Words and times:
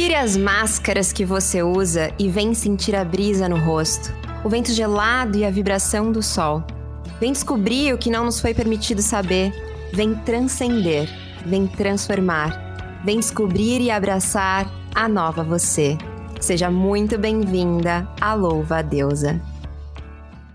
Tire 0.00 0.14
as 0.14 0.34
máscaras 0.34 1.12
que 1.12 1.26
você 1.26 1.62
usa 1.62 2.10
e 2.18 2.26
vem 2.26 2.54
sentir 2.54 2.96
a 2.96 3.04
brisa 3.04 3.46
no 3.46 3.58
rosto, 3.58 4.10
o 4.42 4.48
vento 4.48 4.72
gelado 4.72 5.36
e 5.36 5.44
a 5.44 5.50
vibração 5.50 6.10
do 6.10 6.22
sol. 6.22 6.64
Vem 7.20 7.32
descobrir 7.32 7.92
o 7.92 7.98
que 7.98 8.08
não 8.08 8.24
nos 8.24 8.40
foi 8.40 8.54
permitido 8.54 9.02
saber. 9.02 9.52
Vem 9.92 10.14
transcender, 10.14 11.06
vem 11.44 11.66
transformar. 11.66 13.02
Vem 13.04 13.20
descobrir 13.20 13.82
e 13.82 13.90
abraçar 13.90 14.66
a 14.94 15.06
nova 15.06 15.44
você. 15.44 15.98
Seja 16.40 16.70
muito 16.70 17.18
bem-vinda 17.18 18.08
à 18.18 18.32
Louva 18.32 18.82
Deusa. 18.82 19.38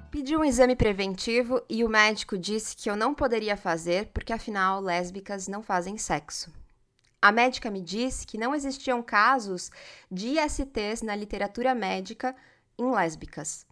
Pedi 0.10 0.36
um 0.36 0.44
exame 0.44 0.76
preventivo 0.76 1.62
e 1.70 1.84
o 1.84 1.88
médico 1.88 2.36
disse 2.36 2.76
que 2.76 2.90
eu 2.90 2.96
não 2.96 3.14
poderia 3.14 3.56
fazer 3.56 4.10
porque 4.12 4.34
afinal 4.34 4.82
lésbicas 4.82 5.48
não 5.48 5.62
fazem 5.62 6.00
sexo. 6.00 6.52
A 7.26 7.32
médica 7.32 7.72
me 7.72 7.82
disse 7.82 8.28
que 8.28 8.38
não 8.38 8.54
existiam 8.54 9.02
casos 9.02 9.72
de 10.12 10.38
ISTs 10.38 11.02
na 11.02 11.16
literatura 11.16 11.74
médica 11.74 12.36
em 12.78 12.92
lésbicas. 12.92 13.66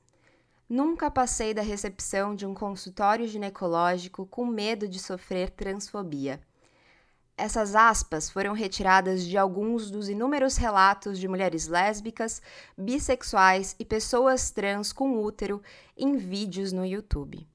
Nunca 0.68 1.12
passei 1.12 1.54
da 1.54 1.62
recepção 1.62 2.34
de 2.34 2.48
um 2.48 2.56
consultório 2.56 3.28
ginecológico 3.28 4.26
com 4.26 4.44
medo 4.44 4.88
de 4.88 4.98
sofrer 4.98 5.52
transfobia. 5.52 6.42
Essas 7.38 7.76
aspas 7.76 8.28
foram 8.28 8.54
retiradas 8.54 9.24
de 9.24 9.38
alguns 9.38 9.92
dos 9.92 10.10
inúmeros 10.10 10.58
relatos 10.58 11.20
de 11.20 11.28
mulheres 11.28 11.68
lésbicas, 11.68 12.42
bissexuais 12.76 13.76
e 13.78 13.86
pessoas 13.86 14.50
trans 14.50 14.92
com 14.92 15.22
útero 15.22 15.62
em 15.96 16.18
vídeos 16.18 16.74
no 16.74 16.84
YouTube. 16.84 17.48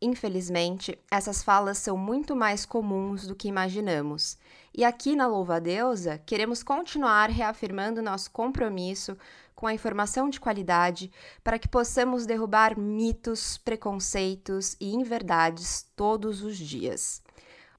Infelizmente, 0.00 0.98
essas 1.10 1.42
falas 1.42 1.78
são 1.78 1.96
muito 1.96 2.36
mais 2.36 2.66
comuns 2.66 3.26
do 3.26 3.34
que 3.34 3.48
imaginamos. 3.48 4.36
E 4.76 4.84
aqui 4.84 5.16
na 5.16 5.26
Louva 5.26 5.58
Deusa, 5.58 6.18
queremos 6.18 6.62
continuar 6.62 7.30
reafirmando 7.30 8.02
nosso 8.02 8.30
compromisso 8.30 9.16
com 9.54 9.66
a 9.66 9.72
informação 9.72 10.28
de 10.28 10.38
qualidade 10.38 11.10
para 11.42 11.58
que 11.58 11.66
possamos 11.66 12.26
derrubar 12.26 12.78
mitos, 12.78 13.56
preconceitos 13.56 14.76
e 14.78 14.92
inverdades 14.92 15.90
todos 15.96 16.42
os 16.42 16.58
dias. 16.58 17.22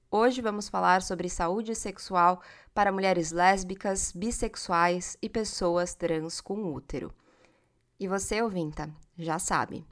Hoje 0.09 0.41
vamos 0.41 0.69
falar 0.69 1.03
sobre 1.03 1.29
saúde 1.29 1.75
sexual 1.75 2.41
para 2.73 2.91
mulheres 2.91 3.31
lésbicas, 3.31 4.11
bissexuais 4.11 5.19
e 5.21 5.29
pessoas 5.29 5.93
trans 5.93 6.41
com 6.41 6.73
útero. 6.73 7.13
E 7.99 8.07
você, 8.07 8.41
ouvinta, 8.41 8.89
já 9.15 9.37
sabe. 9.37 9.85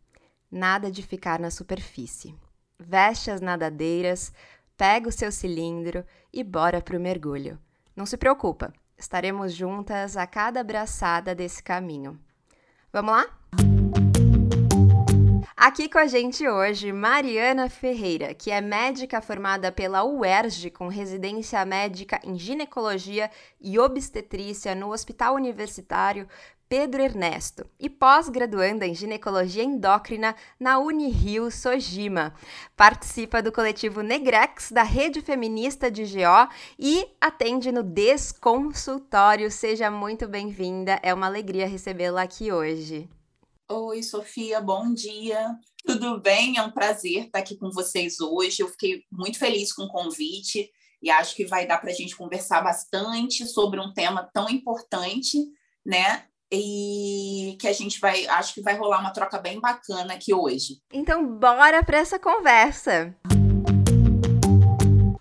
Nada 0.49 0.89
de 0.89 1.03
ficar 1.03 1.39
na 1.39 1.51
superfície. 1.51 2.35
Veste 2.79 3.31
as 3.31 3.39
nadadeiras, 3.39 4.33
pega 4.77 5.09
o 5.09 5.11
seu 5.11 5.31
cilindro 5.31 6.05
e 6.31 6.43
bora 6.43 6.81
pro 6.81 6.99
mergulho. 6.99 7.59
Não 7.95 8.05
se 8.05 8.17
preocupa, 8.17 8.73
estaremos 8.97 9.53
juntas 9.53 10.17
a 10.17 10.27
cada 10.27 10.61
abraçada 10.61 11.33
desse 11.33 11.63
caminho. 11.63 12.19
Vamos 12.91 13.11
lá? 13.11 13.25
Aqui 15.57 15.89
com 15.89 15.97
a 15.97 16.05
gente 16.05 16.47
hoje, 16.47 16.91
Mariana 16.91 17.69
Ferreira, 17.69 18.33
que 18.33 18.51
é 18.51 18.59
médica 18.59 19.21
formada 19.21 19.71
pela 19.71 20.03
UERJ 20.03 20.69
com 20.69 20.89
residência 20.89 21.65
médica 21.65 22.19
em 22.23 22.37
ginecologia 22.37 23.31
e 23.59 23.79
obstetrícia 23.79 24.75
no 24.75 24.91
Hospital 24.91 25.33
Universitário 25.33 26.27
Pedro 26.67 27.01
Ernesto 27.01 27.69
e 27.79 27.87
pós-graduanda 27.89 28.87
em 28.87 28.95
ginecologia 28.95 29.63
endócrina 29.63 30.35
na 30.59 30.79
Unirio 30.79 31.51
Sojima. 31.51 32.33
Participa 32.75 33.41
do 33.41 33.51
coletivo 33.51 34.01
Negrex 34.01 34.71
da 34.71 34.81
Rede 34.81 35.21
Feminista 35.21 35.91
de 35.91 36.03
GO 36.03 36.49
e 36.79 37.07
atende 37.21 37.71
no 37.71 37.83
Desconsultório. 37.83 39.51
Seja 39.51 39.91
muito 39.91 40.27
bem-vinda, 40.27 40.99
é 41.03 41.13
uma 41.13 41.27
alegria 41.27 41.67
recebê-la 41.67 42.23
aqui 42.23 42.51
hoje. 42.51 43.07
Oi, 43.69 44.01
Sofia, 44.01 44.59
bom 44.59 44.91
dia. 44.91 45.55
Tudo 45.85 46.19
bem? 46.19 46.57
É 46.57 46.63
um 46.63 46.71
prazer 46.71 47.25
estar 47.25 47.39
aqui 47.39 47.55
com 47.57 47.69
vocês 47.69 48.19
hoje. 48.19 48.63
Eu 48.63 48.69
fiquei 48.69 49.03
muito 49.11 49.37
feliz 49.37 49.71
com 49.71 49.83
o 49.83 49.89
convite 49.89 50.71
e 51.01 51.11
acho 51.11 51.35
que 51.35 51.45
vai 51.45 51.67
dar 51.67 51.77
para 51.77 51.91
a 51.91 51.93
gente 51.93 52.15
conversar 52.15 52.61
bastante 52.61 53.45
sobre 53.45 53.79
um 53.79 53.93
tema 53.93 54.27
tão 54.33 54.49
importante, 54.49 55.37
né? 55.85 56.25
E 56.57 57.57
que 57.59 57.67
a 57.67 57.73
gente 57.73 57.99
vai, 57.99 58.25
acho 58.27 58.53
que 58.53 58.61
vai 58.61 58.75
rolar 58.77 58.99
uma 58.99 59.11
troca 59.11 59.37
bem 59.37 59.59
bacana 59.59 60.13
aqui 60.13 60.33
hoje. 60.33 60.81
Então, 60.91 61.25
bora 61.37 61.83
para 61.83 61.97
essa 61.97 62.17
conversa. 62.17 63.15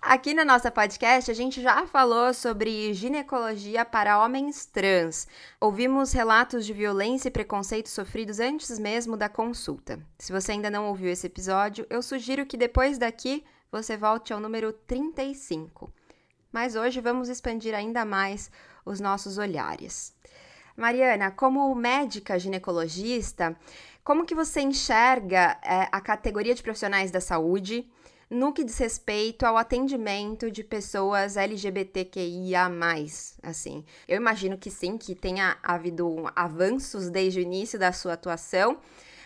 Aqui 0.01 0.35
na 0.35 0.45
nossa 0.45 0.69
podcast, 0.69 1.31
a 1.31 1.33
gente 1.33 1.63
já 1.63 1.87
falou 1.87 2.31
sobre 2.31 2.93
ginecologia 2.93 3.83
para 3.83 4.23
homens 4.23 4.67
trans. 4.67 5.27
Ouvimos 5.59 6.13
relatos 6.13 6.63
de 6.63 6.73
violência 6.73 7.27
e 7.27 7.31
preconceito 7.31 7.89
sofridos 7.89 8.39
antes 8.39 8.77
mesmo 8.77 9.17
da 9.17 9.27
consulta. 9.27 9.99
Se 10.19 10.31
você 10.31 10.51
ainda 10.51 10.69
não 10.69 10.87
ouviu 10.89 11.09
esse 11.09 11.25
episódio, 11.25 11.87
eu 11.89 12.03
sugiro 12.03 12.45
que 12.45 12.55
depois 12.55 12.99
daqui 12.99 13.43
você 13.71 13.97
volte 13.97 14.31
ao 14.31 14.39
número 14.39 14.71
35. 14.71 15.91
Mas 16.51 16.75
hoje 16.75 17.01
vamos 17.01 17.27
expandir 17.27 17.73
ainda 17.73 18.05
mais 18.05 18.51
os 18.85 18.99
nossos 18.99 19.39
olhares. 19.39 20.13
Mariana, 20.75 21.31
como 21.31 21.73
médica 21.73 22.37
ginecologista, 22.37 23.57
como 24.03 24.25
que 24.25 24.35
você 24.35 24.61
enxerga 24.61 25.59
é, 25.63 25.87
a 25.91 26.01
categoria 26.01 26.53
de 26.53 26.61
profissionais 26.61 27.11
da 27.11 27.21
saúde 27.21 27.89
no 28.29 28.51
que 28.51 28.63
diz 28.63 28.77
respeito 28.77 29.45
ao 29.45 29.55
atendimento 29.55 30.49
de 30.51 30.63
pessoas 30.63 31.37
LGBTQIA+, 31.37 32.69
assim? 33.43 33.85
Eu 34.07 34.17
imagino 34.17 34.57
que 34.57 34.69
sim, 34.69 34.97
que 34.97 35.15
tenha 35.15 35.57
havido 35.63 36.31
avanços 36.35 37.09
desde 37.09 37.39
o 37.39 37.43
início 37.43 37.79
da 37.79 37.91
sua 37.91 38.13
atuação, 38.13 38.79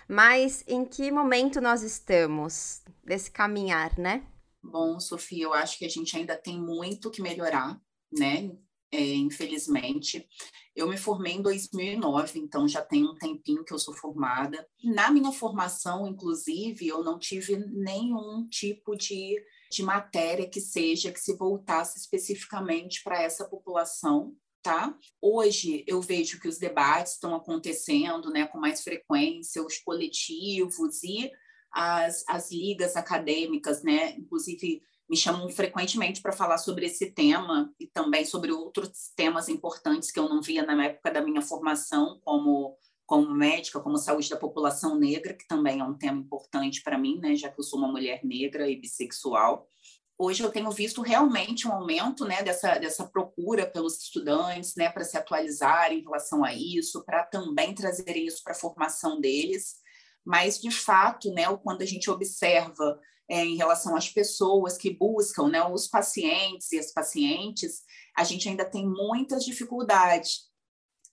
mas 0.07 0.63
em 0.67 0.85
que 0.85 1.11
momento 1.11 1.61
nós 1.61 1.81
estamos 1.81 2.81
desse 3.03 3.31
caminhar, 3.31 3.97
né? 3.97 4.23
Bom, 4.61 4.99
Sofia, 4.99 5.45
eu 5.45 5.53
acho 5.53 5.77
que 5.77 5.85
a 5.85 5.89
gente 5.89 6.15
ainda 6.17 6.35
tem 6.35 6.59
muito 6.59 7.09
que 7.09 7.21
melhorar, 7.21 7.79
né? 8.11 8.51
É, 8.91 9.13
infelizmente. 9.15 10.27
Eu 10.75 10.87
me 10.87 10.97
formei 10.97 11.33
em 11.33 11.41
2009, 11.41 12.39
então 12.39 12.67
já 12.67 12.81
tem 12.81 13.03
um 13.03 13.15
tempinho 13.15 13.63
que 13.63 13.73
eu 13.73 13.79
sou 13.79 13.93
formada. 13.93 14.67
Na 14.83 15.11
minha 15.11 15.31
formação, 15.31 16.07
inclusive, 16.07 16.87
eu 16.87 17.03
não 17.03 17.19
tive 17.19 17.57
nenhum 17.57 18.47
tipo 18.47 18.95
de, 18.95 19.35
de 19.71 19.83
matéria 19.83 20.49
que 20.49 20.61
seja 20.61 21.11
que 21.11 21.19
se 21.19 21.35
voltasse 21.35 21.99
especificamente 21.99 23.03
para 23.03 23.21
essa 23.21 23.45
população. 23.45 24.35
Tá? 24.61 24.97
Hoje 25.21 25.85
eu 25.87 26.01
vejo 26.01 26.39
que 26.39 26.47
os 26.47 26.57
debates 26.57 27.13
estão 27.13 27.33
acontecendo 27.33 28.29
né, 28.29 28.45
com 28.45 28.59
mais 28.59 28.83
frequência, 28.83 29.63
os 29.63 29.77
coletivos 29.77 31.01
e 31.01 31.31
as, 31.71 32.25
as 32.27 32.51
ligas 32.51 32.97
acadêmicas, 32.97 33.83
né, 33.83 34.15
inclusive 34.17 34.81
me 35.09 35.17
chamam 35.17 35.49
frequentemente 35.49 36.21
para 36.21 36.31
falar 36.31 36.59
sobre 36.59 36.85
esse 36.85 37.11
tema 37.11 37.73
e 37.79 37.87
também 37.87 38.23
sobre 38.23 38.51
outros 38.51 39.11
temas 39.15 39.49
importantes 39.49 40.11
que 40.11 40.19
eu 40.19 40.29
não 40.29 40.41
via 40.41 40.63
na 40.63 40.85
época 40.85 41.11
da 41.11 41.21
minha 41.21 41.41
formação 41.41 42.19
como 42.23 42.77
como 43.05 43.33
médica, 43.33 43.79
como 43.79 43.97
saúde 43.97 44.29
da 44.29 44.37
população 44.37 44.95
negra, 44.95 45.33
que 45.33 45.47
também 45.47 45.79
é 45.79 45.83
um 45.83 45.97
tema 45.97 46.19
importante 46.19 46.83
para 46.83 46.95
mim, 46.95 47.17
né, 47.19 47.35
já 47.35 47.49
que 47.49 47.59
eu 47.59 47.63
sou 47.63 47.79
uma 47.79 47.87
mulher 47.87 48.23
negra 48.23 48.69
e 48.69 48.79
bissexual. 48.79 49.67
Hoje 50.15 50.43
eu 50.43 50.51
tenho 50.51 50.69
visto 50.69 51.01
realmente 51.01 51.67
um 51.67 51.71
aumento, 51.71 52.23
né, 52.23 52.43
dessa 52.43 52.77
dessa 52.77 53.07
procura 53.07 53.65
pelos 53.65 53.97
estudantes, 53.97 54.75
né, 54.75 54.91
para 54.91 55.03
se 55.03 55.17
atualizarem 55.17 55.97
em 55.97 56.03
relação 56.03 56.43
a 56.43 56.53
isso, 56.53 57.03
para 57.03 57.23
também 57.23 57.73
trazerem 57.73 58.27
isso 58.27 58.43
para 58.43 58.53
a 58.53 58.55
formação 58.55 59.19
deles. 59.19 59.77
Mas 60.23 60.61
de 60.61 60.69
fato, 60.69 61.33
né, 61.33 61.45
quando 61.63 61.81
a 61.81 61.87
gente 61.87 62.11
observa 62.11 62.99
é, 63.29 63.45
em 63.45 63.55
relação 63.55 63.95
às 63.95 64.09
pessoas 64.09 64.77
que 64.77 64.89
buscam, 64.89 65.47
né, 65.47 65.63
os 65.63 65.87
pacientes 65.87 66.71
e 66.71 66.79
as 66.79 66.91
pacientes, 66.91 67.83
a 68.17 68.23
gente 68.23 68.49
ainda 68.49 68.65
tem 68.65 68.87
muitas 68.87 69.45
dificuldades. 69.45 70.49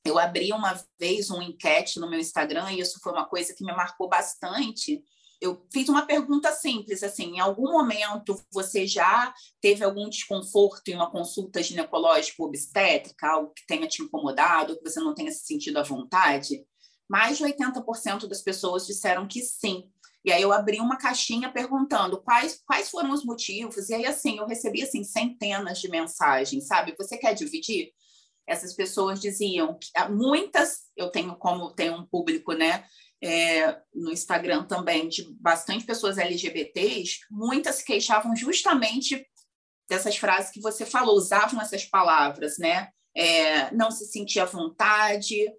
Eu 0.05 0.19
abri 0.19 0.53
uma 0.53 0.81
vez 0.99 1.31
um 1.31 1.43
enquete 1.43 2.01
no 2.01 2.09
meu 2.09 2.19
Instagram 2.19 2.73
e 2.73 2.81
isso 2.81 2.99
foi 3.03 3.13
uma 3.13 3.27
coisa 3.27 3.55
que 3.55 3.65
me 3.65 3.73
marcou 3.75 4.09
bastante. 4.09 5.05
Eu 5.41 5.67
fiz 5.71 5.89
uma 5.91 6.07
pergunta 6.07 6.51
simples, 6.53 7.03
assim, 7.03 7.35
em 7.35 7.41
algum 7.41 7.71
momento 7.73 8.41
você 8.51 8.87
já 8.87 9.35
teve 9.61 9.85
algum 9.85 10.09
desconforto 10.09 10.89
em 10.89 10.95
uma 10.95 11.11
consulta 11.11 11.63
ginecológica 11.63 12.43
obstétrica, 12.43 13.29
algo 13.29 13.53
que 13.53 13.67
tenha 13.67 13.87
te 13.87 14.03
incomodado, 14.03 14.79
que 14.79 14.89
você 14.89 15.01
não 15.01 15.15
tenha 15.15 15.31
se 15.31 15.45
sentido 15.45 15.79
à 15.79 15.83
vontade? 15.83 16.65
Mais 17.09 17.37
de 17.37 17.45
80% 17.45 18.27
das 18.27 18.41
pessoas 18.41 18.87
disseram 18.87 19.29
que 19.29 19.43
sim. 19.43 19.91
E 20.27 20.33
aí 20.33 20.43
eu 20.43 20.53
abri 20.53 20.81
uma 20.81 20.99
caixinha 20.99 21.53
perguntando 21.53 22.21
quais, 22.21 22.61
quais 22.67 22.91
foram 22.91 23.13
os 23.13 23.25
motivos. 23.25 23.89
E 23.89 23.95
aí, 23.95 24.07
assim, 24.07 24.39
eu 24.39 24.47
recebi, 24.47 24.83
assim, 24.83 25.05
centenas 25.05 25.79
de 25.79 25.89
mensagens, 25.89 26.67
sabe? 26.67 26.97
Você 26.99 27.17
quer 27.17 27.33
dividir? 27.33 27.93
Essas 28.45 28.75
pessoas 28.75 29.21
diziam 29.21 29.79
que 29.79 29.89
ah, 29.95 30.09
muitas, 30.09 30.91
eu 30.97 31.11
tenho 31.11 31.37
como 31.37 31.73
tem 31.73 31.91
um 31.91 32.05
público, 32.05 32.55
né? 32.55 32.85
É, 33.23 33.81
no 33.95 34.11
Instagram 34.13 34.65
também, 34.65 35.09
de 35.09 35.33
bastante 35.41 35.85
pessoas 35.85 36.19
LGBTs, 36.19 37.21
muitas 37.31 37.77
se 37.77 37.85
queixavam 37.85 38.35
justamente 38.35 39.25
dessas 39.89 40.17
frases 40.17 40.51
que 40.51 40.61
você 40.61 40.85
falou, 40.85 41.17
usavam 41.17 41.61
essas 41.61 41.85
palavras, 41.85 42.59
né? 42.59 42.89
É, 43.17 43.75
não 43.75 43.91
se 43.91 44.05
sentir 44.07 44.41
à 44.41 44.45
vontade, 44.45 45.51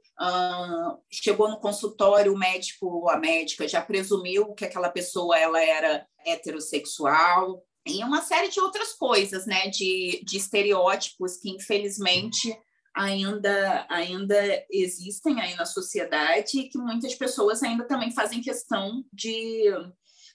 chegou 1.11 1.49
no 1.49 1.59
consultório, 1.59 2.33
o 2.33 2.37
médico 2.37 2.85
ou 2.85 3.09
a 3.09 3.17
médica 3.17 3.67
já 3.67 3.81
presumiu 3.81 4.53
que 4.53 4.65
aquela 4.65 4.89
pessoa 4.89 5.37
ela 5.37 5.61
era 5.61 6.05
heterossexual, 6.25 7.63
e 7.87 8.03
uma 8.03 8.21
série 8.21 8.49
de 8.49 8.59
outras 8.59 8.93
coisas, 8.93 9.45
né, 9.45 9.69
de, 9.69 10.21
de 10.23 10.37
estereótipos 10.37 11.37
que, 11.37 11.49
infelizmente, 11.49 12.55
ainda, 12.93 13.87
ainda 13.89 14.65
existem 14.69 15.39
aí 15.39 15.55
na 15.55 15.65
sociedade 15.65 16.59
e 16.59 16.69
que 16.69 16.77
muitas 16.77 17.15
pessoas 17.15 17.63
ainda 17.63 17.87
também 17.87 18.11
fazem 18.11 18.41
questão 18.41 19.05
de, 19.13 19.71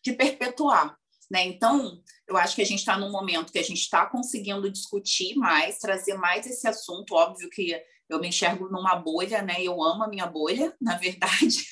de 0.03 0.13
perpetuar. 0.13 0.97
Né? 1.33 1.47
Então, 1.47 1.99
eu 2.29 2.37
acho 2.37 2.55
que 2.55 2.61
a 2.61 2.67
gente 2.67 2.81
está 2.81 2.99
num 2.99 3.11
momento 3.11 3.51
que 3.51 3.59
a 3.59 3.65
gente 3.65 3.81
está 3.81 4.05
conseguindo 4.05 4.71
discutir 4.71 5.35
mais, 5.35 5.79
trazer 5.79 6.13
mais 6.13 6.47
esse 6.47 6.69
assunto. 6.69 7.15
Óbvio 7.15 7.49
que 7.49 7.75
eu 8.07 8.21
me 8.21 8.29
enxergo 8.29 8.69
numa 8.69 8.97
bolha, 8.97 9.41
né? 9.41 9.55
Eu 9.59 9.83
amo 9.83 10.05
a 10.05 10.09
minha 10.09 10.27
bolha, 10.27 10.77
na 10.79 10.99
verdade, 10.99 11.65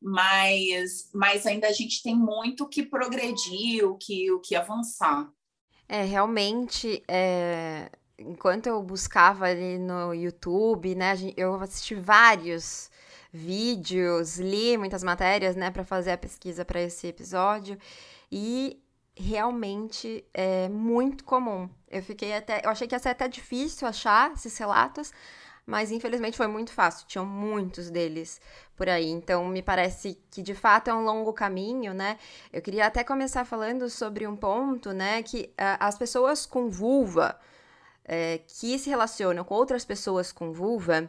mas, 0.00 1.10
mas 1.14 1.46
ainda 1.46 1.68
a 1.68 1.72
gente 1.72 2.02
tem 2.02 2.14
muito 2.14 2.68
que 2.68 2.82
progredir, 2.82 3.82
o 3.82 3.96
que, 3.96 4.30
o 4.30 4.40
que 4.40 4.54
avançar. 4.54 5.26
É, 5.88 6.04
realmente, 6.04 7.02
é... 7.08 7.90
enquanto 8.18 8.66
eu 8.66 8.82
buscava 8.82 9.46
ali 9.46 9.78
no 9.78 10.12
YouTube, 10.12 10.94
né, 10.94 11.14
eu 11.34 11.54
assisti 11.54 11.94
vários 11.94 12.90
vídeos, 13.32 14.38
li 14.38 14.76
muitas 14.76 15.02
matérias, 15.02 15.56
né, 15.56 15.70
para 15.70 15.82
fazer 15.82 16.10
a 16.10 16.18
pesquisa 16.18 16.62
para 16.62 16.82
esse 16.82 17.06
episódio, 17.06 17.78
e 18.30 18.81
realmente 19.14 20.24
é 20.32 20.68
muito 20.68 21.24
comum. 21.24 21.68
Eu 21.90 22.02
fiquei 22.02 22.34
até, 22.34 22.62
eu 22.64 22.70
achei 22.70 22.86
que 22.86 22.94
ia 22.94 22.98
ser 22.98 23.10
até 23.10 23.28
difícil 23.28 23.86
achar 23.86 24.32
esses 24.32 24.56
relatos, 24.56 25.12
mas 25.66 25.90
infelizmente 25.90 26.36
foi 26.36 26.46
muito 26.46 26.72
fácil, 26.72 27.06
tinham 27.06 27.24
muitos 27.26 27.90
deles 27.90 28.40
por 28.76 28.88
aí. 28.88 29.08
Então, 29.08 29.46
me 29.46 29.62
parece 29.62 30.18
que 30.30 30.42
de 30.42 30.54
fato 30.54 30.88
é 30.88 30.94
um 30.94 31.04
longo 31.04 31.32
caminho, 31.32 31.94
né? 31.94 32.18
Eu 32.52 32.62
queria 32.62 32.86
até 32.86 33.04
começar 33.04 33.44
falando 33.44 33.88
sobre 33.88 34.26
um 34.26 34.36
ponto, 34.36 34.92
né, 34.92 35.22
que 35.22 35.52
uh, 35.52 35.76
as 35.78 35.96
pessoas 35.96 36.46
com 36.46 36.68
vulva 36.68 37.38
é, 38.04 38.38
que 38.38 38.78
se 38.78 38.90
relacionam 38.90 39.44
com 39.44 39.54
outras 39.54 39.84
pessoas 39.84 40.32
com 40.32 40.52
vulva 40.52 41.08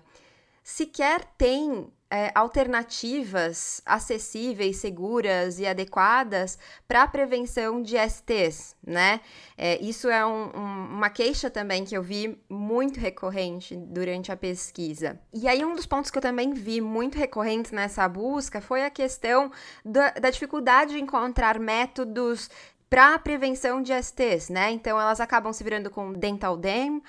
sequer 0.64 1.26
têm 1.38 1.92
é, 2.14 2.32
alternativas 2.36 3.82
acessíveis, 3.84 4.78
seguras 4.78 5.58
e 5.58 5.66
adequadas 5.66 6.60
para 6.88 7.02
a 7.02 7.08
prevenção 7.08 7.82
de 7.82 7.96
STs, 7.98 8.76
né? 8.86 9.20
É, 9.58 9.82
isso 9.82 10.08
é 10.08 10.24
um, 10.24 10.52
um, 10.56 10.86
uma 10.92 11.10
queixa 11.10 11.50
também 11.50 11.84
que 11.84 11.98
eu 11.98 12.04
vi 12.04 12.40
muito 12.48 13.00
recorrente 13.00 13.76
durante 13.76 14.32
a 14.32 14.38
pesquisa. 14.38 15.20
E 15.34 15.48
aí, 15.48 15.66
um 15.66 15.74
dos 15.74 15.88
pontos 15.88 16.12
que 16.12 16.18
eu 16.20 16.22
também 16.22 16.54
vi 16.54 16.80
muito 16.82 17.18
recorrente 17.18 17.74
nessa 17.74 18.08
busca 18.08 18.62
foi 18.62 18.86
a 18.86 18.92
questão 18.92 19.52
da, 19.84 20.12
da 20.12 20.30
dificuldade 20.30 20.92
de 20.94 21.02
encontrar 21.02 21.58
métodos 21.58 22.48
para 22.94 23.16
a 23.16 23.18
prevenção 23.18 23.82
de 23.82 23.92
STs, 23.92 24.50
né? 24.50 24.70
Então 24.70 25.02
elas 25.02 25.20
acabam 25.20 25.52
se 25.52 25.64
virando 25.64 25.90
com 25.90 26.14
dental 26.14 26.56
dam, 26.56 27.02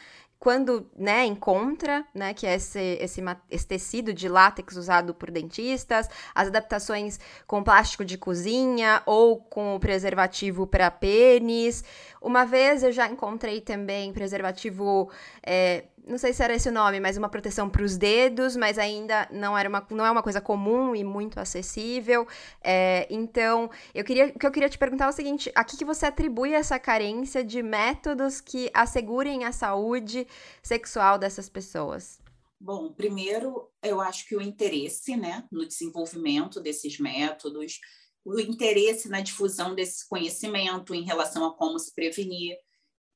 quando 0.45 0.87
né, 0.95 1.25
encontra, 1.25 2.05
né, 2.15 2.35
que 2.35 2.47
é 2.47 2.57
esse, 2.57 2.99
esse, 3.01 3.23
esse, 3.51 3.67
tecido 3.67 4.13
de 4.13 4.29
látex 4.29 4.77
usado 4.77 5.15
por 5.15 5.31
dentistas, 5.31 6.07
as 6.35 6.49
adaptações 6.49 7.19
com 7.47 7.63
plástico 7.63 8.05
de 8.05 8.19
cozinha 8.19 9.03
ou 9.07 9.39
com 9.39 9.79
preservativo 9.81 10.67
para 10.67 10.91
pênis. 10.91 11.83
Uma 12.21 12.45
vez 12.45 12.83
eu 12.83 12.93
já 12.93 13.09
encontrei 13.09 13.63
também 13.63 14.13
preservativo 14.13 15.11
é, 15.43 15.85
não 16.07 16.19
sei 16.19 16.33
se 16.33 16.43
era 16.43 16.55
esse 16.55 16.69
o 16.69 16.73
nome, 16.73 17.01
mas 17.01 17.17
uma 17.17 17.29
proteção 17.29 17.69
para 17.69 17.83
os 17.83 17.97
dedos, 17.97 18.57
mas 18.57 18.79
ainda 18.79 19.27
não 19.33 19.57
era 19.57 19.69
uma, 19.69 19.87
não 19.91 20.05
é 20.05 20.11
uma 20.11 20.23
coisa 20.23 20.41
comum 20.41 20.95
e 20.95 21.03
muito 21.03 21.41
acessível. 21.41 22.27
É, 22.63 23.07
então, 23.11 23.71
eu 23.95 24.05
queria, 24.05 24.27
o 24.27 24.39
que 24.39 24.47
eu 24.47 24.53
queria 24.53 24.69
te 24.69 24.79
perguntar 24.79 25.07
é 25.07 25.09
o 25.09 25.13
seguinte: 25.13 25.51
a 25.55 25.65
que, 25.65 25.77
que 25.77 25.85
você 25.85 26.07
atribui 26.07 26.53
essa 26.53 26.79
carência 26.79 27.43
de 27.43 27.63
métodos 27.63 28.41
que 28.41 28.71
assegurem 28.75 29.45
a 29.45 29.53
saúde 29.53 30.27
sexual 30.63 31.19
dessas 31.19 31.49
pessoas? 31.49 32.21
Bom, 32.61 32.93
primeiro, 32.93 33.71
eu 33.83 34.01
acho 34.01 34.27
que 34.27 34.37
o 34.37 34.41
interesse 34.41 35.17
né, 35.17 35.45
no 35.51 35.67
desenvolvimento 35.67 36.61
desses 36.61 36.99
métodos, 36.99 37.79
o 38.25 38.39
interesse 38.41 39.09
na 39.09 39.21
difusão 39.21 39.75
desse 39.75 40.09
conhecimento 40.09 40.95
em 40.95 41.03
relação 41.03 41.45
a 41.47 41.55
como 41.55 41.79
se 41.79 41.95
prevenir 41.95 42.57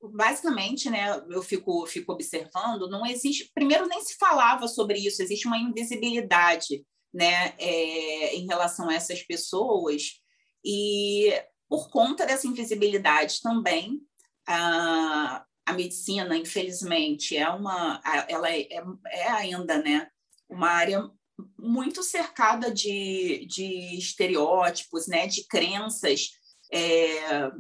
basicamente, 0.03 0.89
né, 0.89 1.23
eu 1.29 1.43
fico, 1.43 1.87
fico 1.87 2.13
observando, 2.13 2.89
não 2.89 3.05
existe, 3.05 3.51
primeiro 3.55 3.87
nem 3.87 4.01
se 4.01 4.17
falava 4.17 4.69
sobre 4.69 4.99
isso, 4.99 5.23
existe 5.23 5.47
uma 5.47 5.59
invisibilidade, 5.59 6.85
né, 7.13 7.55
é, 7.59 8.37
em 8.37 8.47
relação 8.47 8.89
a 8.89 8.95
essas 8.95 9.23
pessoas, 9.23 10.21
e 10.65 11.33
por 11.69 11.91
conta 11.91 12.25
dessa 12.25 12.47
invisibilidade 12.47 13.41
também, 13.43 14.01
a, 14.47 15.45
a 15.67 15.73
medicina, 15.73 16.37
infelizmente, 16.37 17.37
é 17.37 17.49
uma, 17.49 18.01
ela 18.29 18.51
é, 18.51 18.69
é, 19.07 19.29
ainda, 19.29 19.79
né, 19.83 20.09
uma 20.49 20.69
área 20.69 21.11
muito 21.59 22.03
cercada 22.03 22.71
de, 22.71 23.47
de 23.47 23.99
estereótipos, 23.99 25.07
né, 25.07 25.27
de 25.27 25.47
crenças 25.47 26.31
é, 26.73 27.51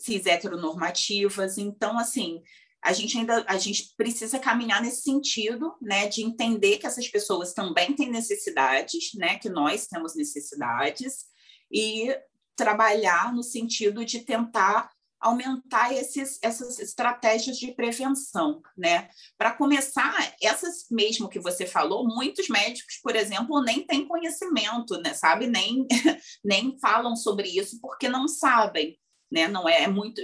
cis 0.00 0.26
heteronormativas. 0.26 1.58
Então, 1.58 1.98
assim, 1.98 2.42
a 2.82 2.92
gente 2.92 3.18
ainda 3.18 3.44
a 3.46 3.58
gente 3.58 3.94
precisa 3.96 4.38
caminhar 4.38 4.82
nesse 4.82 5.02
sentido, 5.02 5.74
né, 5.80 6.08
de 6.08 6.22
entender 6.22 6.78
que 6.78 6.86
essas 6.86 7.06
pessoas 7.08 7.52
também 7.52 7.94
têm 7.94 8.10
necessidades, 8.10 9.10
né, 9.14 9.38
que 9.38 9.50
nós 9.50 9.86
temos 9.86 10.14
necessidades 10.16 11.26
e 11.70 12.16
trabalhar 12.56 13.32
no 13.32 13.42
sentido 13.42 14.04
de 14.04 14.20
tentar 14.20 14.90
aumentar 15.20 15.92
esses, 15.92 16.38
essas 16.42 16.78
estratégias 16.78 17.58
de 17.58 17.72
prevenção, 17.72 18.62
né? 18.74 19.10
Para 19.36 19.52
começar, 19.52 20.34
essas 20.40 20.86
mesmo 20.90 21.28
que 21.28 21.38
você 21.38 21.66
falou, 21.66 22.08
muitos 22.08 22.48
médicos, 22.48 22.98
por 23.02 23.14
exemplo, 23.14 23.62
nem 23.62 23.84
têm 23.84 24.08
conhecimento, 24.08 24.98
né? 25.02 25.12
Sabe? 25.12 25.46
Nem, 25.46 25.86
nem 26.42 26.78
falam 26.80 27.14
sobre 27.14 27.48
isso 27.48 27.78
porque 27.82 28.08
não 28.08 28.26
sabem 28.26 28.98
né? 29.30 29.48
Não 29.48 29.68
é, 29.68 29.82
é 29.82 29.88
muito 29.88 30.20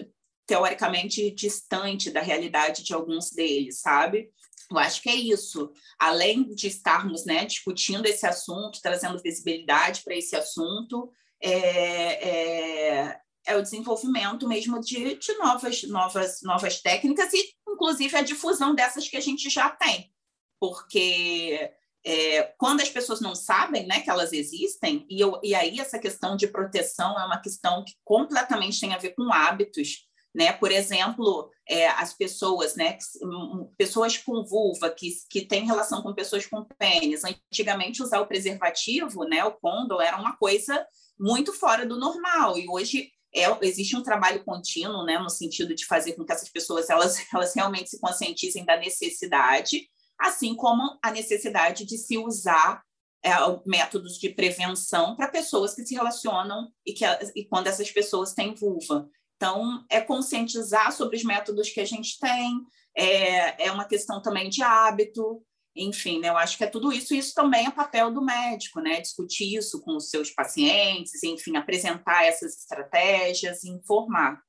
teoricamente 0.47 1.31
distante 1.33 2.11
da 2.11 2.21
realidade 2.21 2.85
de 2.85 2.95
alguns 2.95 3.31
deles, 3.31 3.81
sabe? 3.81 4.31
Eu 4.71 4.79
acho 4.79 5.03
que 5.03 5.09
é 5.09 5.15
isso. 5.15 5.73
Além 5.99 6.55
de 6.55 6.67
estarmos 6.67 7.25
né, 7.25 7.45
discutindo 7.45 8.07
esse 8.07 8.27
assunto, 8.27 8.81
trazendo 8.83 9.23
visibilidade 9.23 10.03
para 10.05 10.17
esse 10.17 10.35
assunto, 10.35 11.11
é, 11.41 12.29
é, 12.29 13.21
é, 13.47 13.57
o 13.57 13.63
desenvolvimento 13.63 14.49
mesmo 14.49 14.81
de, 14.81 15.17
de 15.17 15.33
novas, 15.35 15.83
novas, 15.85 16.41
novas 16.43 16.81
técnicas 16.81 17.33
e, 17.33 17.55
inclusive, 17.69 18.17
a 18.17 18.23
difusão 18.23 18.75
dessas 18.75 19.09
que 19.09 19.17
a 19.17 19.21
gente 19.21 19.49
já 19.49 19.71
tem. 19.71 20.13
Porque 20.59 21.71
é, 22.07 22.55
quando 22.57 22.83
as 22.83 22.89
pessoas 22.89 23.21
não 23.21 23.35
sabem 23.35 23.85
né, 23.85 23.99
que 23.99 24.09
elas 24.09 24.33
existem, 24.33 25.05
e, 25.11 25.21
eu, 25.21 25.41
e 25.43 25.57
aí 25.57 25.81
essa 25.81 25.99
questão 25.99 26.37
de 26.37 26.47
proteção 26.47 27.19
é 27.19 27.25
uma 27.25 27.41
questão 27.41 27.85
que 27.85 27.95
completamente 28.05 28.79
tem 28.79 28.95
a 28.95 28.99
ver 28.99 29.11
com 29.11 29.33
hábitos. 29.33 30.07
Né? 30.33 30.53
Por 30.53 30.71
exemplo, 30.71 31.51
é, 31.69 31.89
as 31.89 32.15
pessoas, 32.15 32.77
né, 32.77 32.97
pessoas 33.77 34.17
com 34.19 34.45
vulva 34.45 34.89
que, 34.89 35.11
que 35.29 35.45
têm 35.45 35.67
relação 35.67 36.01
com 36.01 36.15
pessoas 36.15 36.47
com 36.47 36.65
pênis, 36.79 37.23
antigamente 37.25 38.03
usar 38.03 38.21
o 38.21 38.27
preservativo, 38.29 39.25
né, 39.25 39.43
o 39.45 39.53
condom, 39.53 40.01
era 40.01 40.17
uma 40.17 40.37
coisa 40.37 40.87
muito 41.19 41.53
fora 41.53 41.85
do 41.85 41.99
normal, 41.99 42.57
e 42.57 42.69
hoje 42.69 43.11
é, 43.35 43.47
existe 43.63 43.97
um 43.97 44.03
trabalho 44.03 44.45
contínuo, 44.45 45.05
né, 45.05 45.19
no 45.19 45.31
sentido 45.31 45.75
de 45.75 45.85
fazer 45.85 46.13
com 46.13 46.25
que 46.25 46.33
essas 46.33 46.51
pessoas 46.51 46.89
elas, 46.89 47.17
elas 47.35 47.53
realmente 47.53 47.91
se 47.91 47.99
conscientizem 47.99 48.65
da 48.65 48.77
necessidade 48.77 49.89
assim 50.19 50.55
como 50.55 50.99
a 51.03 51.11
necessidade 51.11 51.85
de 51.85 51.99
se 51.99 52.19
usar 52.19 52.83
é, 53.25 53.31
métodos 53.67 54.19
de 54.19 54.31
prevenção 54.31 55.17
para 55.17 55.29
pessoas 55.29 55.75
que 55.75 55.85
se 55.85 55.95
relacionam 55.95 56.71
e, 56.87 56.93
que, 56.93 57.05
e 57.35 57.45
quando 57.47 57.67
essas 57.67 57.91
pessoas 57.91 58.35
têm 58.35 58.55
vulva. 58.55 59.09
Então, 59.37 59.85
é 59.91 60.01
conscientizar 60.01 60.93
sobre 60.93 61.17
os 61.17 61.25
métodos 61.25 61.71
que 61.71 61.81
a 61.81 61.85
gente 61.85 62.19
tem, 62.19 62.61
é, 62.97 63.67
é 63.67 63.73
uma 63.73 63.85
questão 63.85 64.23
também 64.23 64.49
de 64.49 64.63
hábito, 64.63 65.43
enfim, 65.77 66.19
né, 66.21 66.31
eu 66.31 66.37
acho 66.39 66.57
que 66.57 66.65
é 66.65 66.67
tudo 66.67 66.91
isso, 66.91 67.15
e 67.15 67.19
isso 67.19 67.35
também 67.35 67.67
é 67.67 67.71
papel 67.71 68.11
do 68.11 68.25
médico, 68.25 68.81
né, 68.81 69.01
discutir 69.01 69.55
isso 69.55 69.83
com 69.83 69.97
os 69.97 70.09
seus 70.09 70.31
pacientes, 70.31 71.23
enfim, 71.23 71.57
apresentar 71.57 72.25
essas 72.25 72.57
estratégias, 72.57 73.63
informar. 73.63 74.41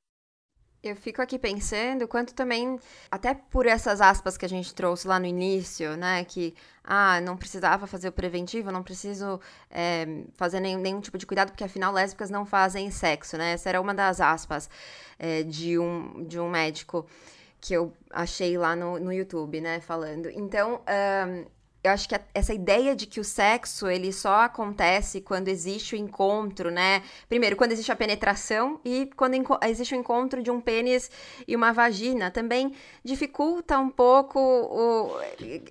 Eu 0.83 0.95
fico 0.95 1.21
aqui 1.21 1.39
pensando 1.39 2.07
quanto 2.07 2.33
também, 2.33 2.79
até 3.09 3.33
por 3.33 3.65
essas 3.65 3.99
aspas 3.99 4.37
que 4.37 4.45
a 4.45 4.49
gente 4.49 4.73
trouxe 4.75 5.07
lá 5.07 5.19
no 5.19 5.25
início, 5.25 5.97
né? 5.97 6.23
Que, 6.23 6.53
ah, 6.83 7.19
não 7.21 7.35
precisava 7.35 7.87
fazer 7.87 8.09
o 8.09 8.11
preventivo, 8.11 8.71
não 8.71 8.83
preciso 8.83 9.39
é, 9.71 10.05
fazer 10.35 10.59
nenhum, 10.59 10.79
nenhum, 10.79 11.01
tipo 11.01 11.17
de 11.17 11.25
cuidado, 11.25 11.49
porque 11.49 11.63
afinal 11.63 11.91
lésbicas 11.91 12.29
não 12.29 12.45
fazem 12.45 12.91
sexo, 12.91 13.37
né? 13.37 13.53
Essa 13.53 13.69
era 13.69 13.81
uma 13.81 13.93
das 13.93 14.21
aspas 14.21 14.69
é, 15.17 15.43
de, 15.43 15.79
um, 15.79 16.23
de 16.25 16.39
um 16.39 16.49
médico. 16.49 17.05
que 17.59 17.73
eu 17.73 17.91
achei 18.11 18.57
lá 18.57 18.75
no, 18.75 18.99
no 18.99 19.11
YouTube, 19.11 19.59
né, 19.61 19.79
falando. 19.81 20.29
Então, 20.29 20.81
um, 21.27 21.45
eu 21.87 21.93
acho 21.93 22.07
que 22.07 22.15
essa 22.33 22.53
ideia 22.53 22.95
de 22.95 23.05
que 23.05 23.19
o 23.19 23.23
sexo 23.23 23.87
ele 23.87 24.11
só 24.11 24.41
acontece 24.41 25.21
quando 25.21 25.47
existe 25.47 25.95
o 25.95 25.97
encontro, 25.97 26.69
né? 26.69 27.01
Primeiro, 27.27 27.55
quando 27.55 27.71
existe 27.71 27.91
a 27.91 27.95
penetração 27.95 28.79
e 28.83 29.09
quando 29.15 29.35
existe 29.63 29.95
o 29.95 29.97
encontro 29.97 30.43
de 30.43 30.51
um 30.51 30.61
pênis 30.61 31.09
e 31.47 31.55
uma 31.55 31.71
vagina, 31.71 32.29
também 32.29 32.73
dificulta 33.03 33.79
um 33.79 33.89
pouco 33.89 34.39
o, 34.39 35.19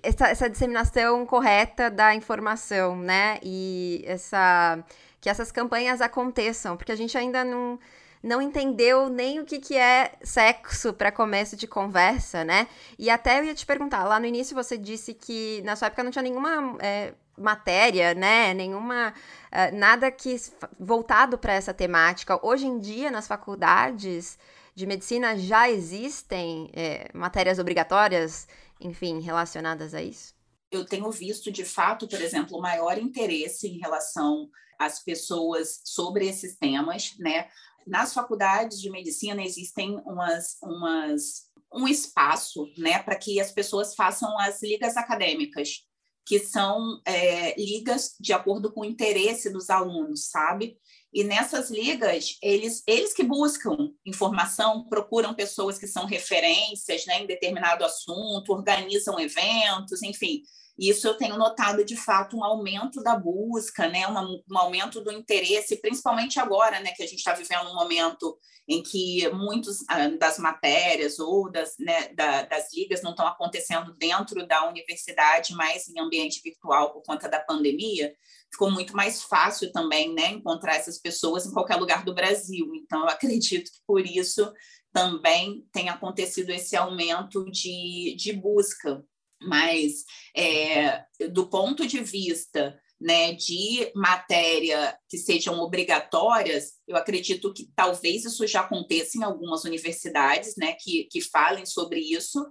essa, 0.03 0.27
essa 0.27 0.49
disseminação 0.49 1.25
correta 1.25 1.89
da 1.89 2.15
informação, 2.15 2.97
né? 2.97 3.39
E 3.43 4.03
essa 4.05 4.83
que 5.19 5.29
essas 5.29 5.51
campanhas 5.51 5.99
aconteçam, 5.99 6.77
porque 6.77 6.91
a 6.91 6.95
gente 6.95 7.17
ainda 7.17 7.43
não 7.43 7.79
não 8.23 8.41
entendeu 8.41 9.09
nem 9.09 9.39
o 9.39 9.45
que, 9.45 9.59
que 9.59 9.75
é 9.75 10.13
sexo 10.23 10.93
para 10.93 11.11
começo 11.11 11.55
de 11.55 11.67
conversa, 11.67 12.43
né? 12.43 12.67
E 12.97 13.09
até 13.09 13.39
eu 13.39 13.45
ia 13.45 13.55
te 13.55 13.65
perguntar, 13.65 14.03
lá 14.03 14.19
no 14.19 14.25
início 14.25 14.55
você 14.55 14.77
disse 14.77 15.13
que 15.13 15.61
na 15.63 15.75
sua 15.75 15.87
época 15.87 16.03
não 16.03 16.11
tinha 16.11 16.23
nenhuma 16.23 16.77
é, 16.79 17.13
matéria, 17.37 18.13
né? 18.13 18.53
Nenhuma. 18.53 19.13
Uh, 19.47 19.75
nada 19.77 20.11
que 20.11 20.35
voltado 20.79 21.37
para 21.37 21.53
essa 21.53 21.73
temática. 21.73 22.39
Hoje 22.45 22.65
em 22.65 22.79
dia, 22.79 23.11
nas 23.11 23.27
faculdades 23.27 24.37
de 24.75 24.85
medicina 24.85 25.37
já 25.37 25.69
existem 25.69 26.69
é, 26.73 27.09
matérias 27.13 27.59
obrigatórias, 27.59 28.47
enfim, 28.79 29.19
relacionadas 29.19 29.93
a 29.93 30.01
isso? 30.01 30.35
Eu 30.69 30.85
tenho 30.85 31.09
visto, 31.11 31.51
de 31.51 31.63
fato, 31.63 32.07
por 32.07 32.21
exemplo, 32.21 32.57
o 32.57 32.61
maior 32.61 32.97
interesse 32.97 33.67
em 33.67 33.79
relação 33.79 34.49
às 34.77 34.99
pessoas 34.99 35.81
sobre 35.83 36.27
esses 36.27 36.57
temas, 36.57 37.15
né? 37.17 37.47
Nas 37.87 38.13
faculdades 38.13 38.79
de 38.79 38.89
medicina 38.89 39.43
existem 39.43 39.97
umas, 40.05 40.57
umas 40.61 41.47
um 41.73 41.87
espaço 41.87 42.71
né, 42.77 42.99
para 42.99 43.15
que 43.15 43.39
as 43.39 43.51
pessoas 43.51 43.95
façam 43.95 44.37
as 44.39 44.61
ligas 44.61 44.95
acadêmicas, 44.97 45.85
que 46.25 46.39
são 46.39 47.01
é, 47.05 47.59
ligas 47.59 48.15
de 48.19 48.33
acordo 48.33 48.71
com 48.71 48.81
o 48.81 48.85
interesse 48.85 49.49
dos 49.49 49.69
alunos, 49.69 50.29
sabe? 50.29 50.77
E 51.17 51.23
nessas 51.23 51.71
ligas, 51.71 52.37
eles, 52.43 52.83
eles 52.85 53.11
que 53.11 53.23
buscam 53.23 53.89
informação, 54.05 54.87
procuram 54.87 55.33
pessoas 55.33 55.79
que 55.79 55.87
são 55.87 56.05
referências 56.05 57.07
né, 57.07 57.23
em 57.23 57.25
determinado 57.25 57.83
assunto, 57.83 58.53
organizam 58.53 59.19
eventos, 59.19 60.03
enfim. 60.03 60.43
Isso 60.77 61.07
eu 61.07 61.17
tenho 61.17 61.35
notado, 61.35 61.83
de 61.83 61.95
fato, 61.95 62.37
um 62.37 62.43
aumento 62.43 63.01
da 63.01 63.15
busca, 63.15 63.89
né? 63.89 64.07
um, 64.07 64.43
um 64.47 64.57
aumento 64.59 65.01
do 65.01 65.11
interesse, 65.11 65.81
principalmente 65.81 66.39
agora, 66.39 66.79
né? 66.81 66.91
que 66.91 67.01
a 67.01 67.07
gente 67.07 67.17
está 67.17 67.33
vivendo 67.33 67.67
um 67.67 67.73
momento 67.73 68.37
em 68.67 68.83
que 68.83 69.27
muitas 69.29 69.77
ah, 69.89 70.09
das 70.19 70.37
matérias 70.37 71.17
ou 71.17 71.49
das, 71.49 71.77
né, 71.79 72.09
da, 72.09 72.43
das 72.43 72.71
ligas 72.75 73.01
não 73.01 73.11
estão 73.11 73.25
acontecendo 73.25 73.95
dentro 73.95 74.45
da 74.45 74.69
universidade, 74.69 75.55
mas 75.55 75.87
em 75.87 75.99
ambiente 75.99 76.41
virtual 76.43 76.93
por 76.93 77.01
conta 77.01 77.27
da 77.27 77.39
pandemia, 77.39 78.13
ficou 78.51 78.71
muito 78.71 78.95
mais 78.95 79.23
fácil 79.23 79.71
também 79.71 80.13
né, 80.13 80.31
encontrar 80.31 80.75
essas 80.75 80.99
pessoas 80.99 81.45
em 81.45 81.51
qualquer 81.51 81.75
lugar 81.75 82.03
do 82.03 82.13
Brasil. 82.13 82.73
Então, 82.75 83.01
eu 83.01 83.09
acredito 83.09 83.71
que 83.71 83.79
por 83.85 84.05
isso 84.05 84.51
também 84.91 85.67
tem 85.71 85.89
acontecido 85.89 86.49
esse 86.49 86.75
aumento 86.75 87.45
de, 87.51 88.15
de 88.17 88.33
busca 88.33 89.03
mas 89.41 90.03
é, 90.35 91.03
do 91.29 91.47
ponto 91.47 91.85
de 91.85 91.99
vista 91.99 92.79
né, 92.99 93.33
de 93.33 93.91
matéria 93.95 94.97
que 95.07 95.17
sejam 95.17 95.59
obrigatórias, 95.59 96.73
eu 96.87 96.95
acredito 96.95 97.53
que 97.53 97.69
talvez 97.75 98.25
isso 98.25 98.45
já 98.47 98.61
aconteça 98.61 99.17
em 99.17 99.23
algumas 99.23 99.63
universidades, 99.65 100.55
né, 100.57 100.73
que, 100.79 101.03
que 101.11 101.21
falem 101.21 101.65
sobre 101.65 101.99
isso. 101.99 102.43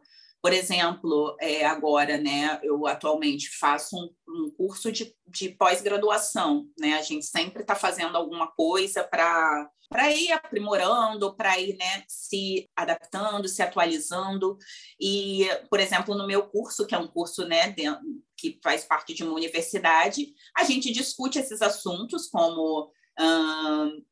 Por 0.47 0.53
exemplo, 0.53 1.37
é, 1.41 1.67
agora, 1.67 2.19
né, 2.19 2.61
eu 2.63 2.87
atualmente 2.87 3.51
faço 3.59 3.97
um, 3.97 4.15
um 4.29 4.51
curso 4.57 4.93
de, 4.93 5.13
de 5.27 5.49
pós-graduação, 5.49 6.69
né, 6.79 6.95
a 6.95 7.03
gente 7.03 7.27
sempre 7.27 7.63
está 7.63 7.75
fazendo 7.75 8.17
alguma 8.17 8.47
coisa 8.53 9.03
para 9.03 9.69
para 9.89 10.13
ir 10.13 10.31
aprimorando, 10.31 11.35
para 11.35 11.59
ir 11.59 11.77
né, 11.77 12.05
se 12.07 12.71
adaptando, 12.77 13.49
se 13.49 13.61
atualizando. 13.61 14.57
E, 15.01 15.49
por 15.69 15.81
exemplo, 15.81 16.15
no 16.15 16.29
meu 16.29 16.45
curso, 16.49 16.87
que 16.87 16.95
é 16.95 16.99
um 16.99 17.09
curso 17.09 17.45
né, 17.47 17.75
que 18.37 18.61
faz 18.63 18.85
parte 18.85 19.15
de 19.15 19.25
uma 19.25 19.35
universidade, 19.35 20.29
a 20.57 20.63
gente 20.63 20.93
discute 20.93 21.41
esses 21.41 21.61
assuntos 21.61 22.29
como 22.29 22.93
hum, 23.19 24.05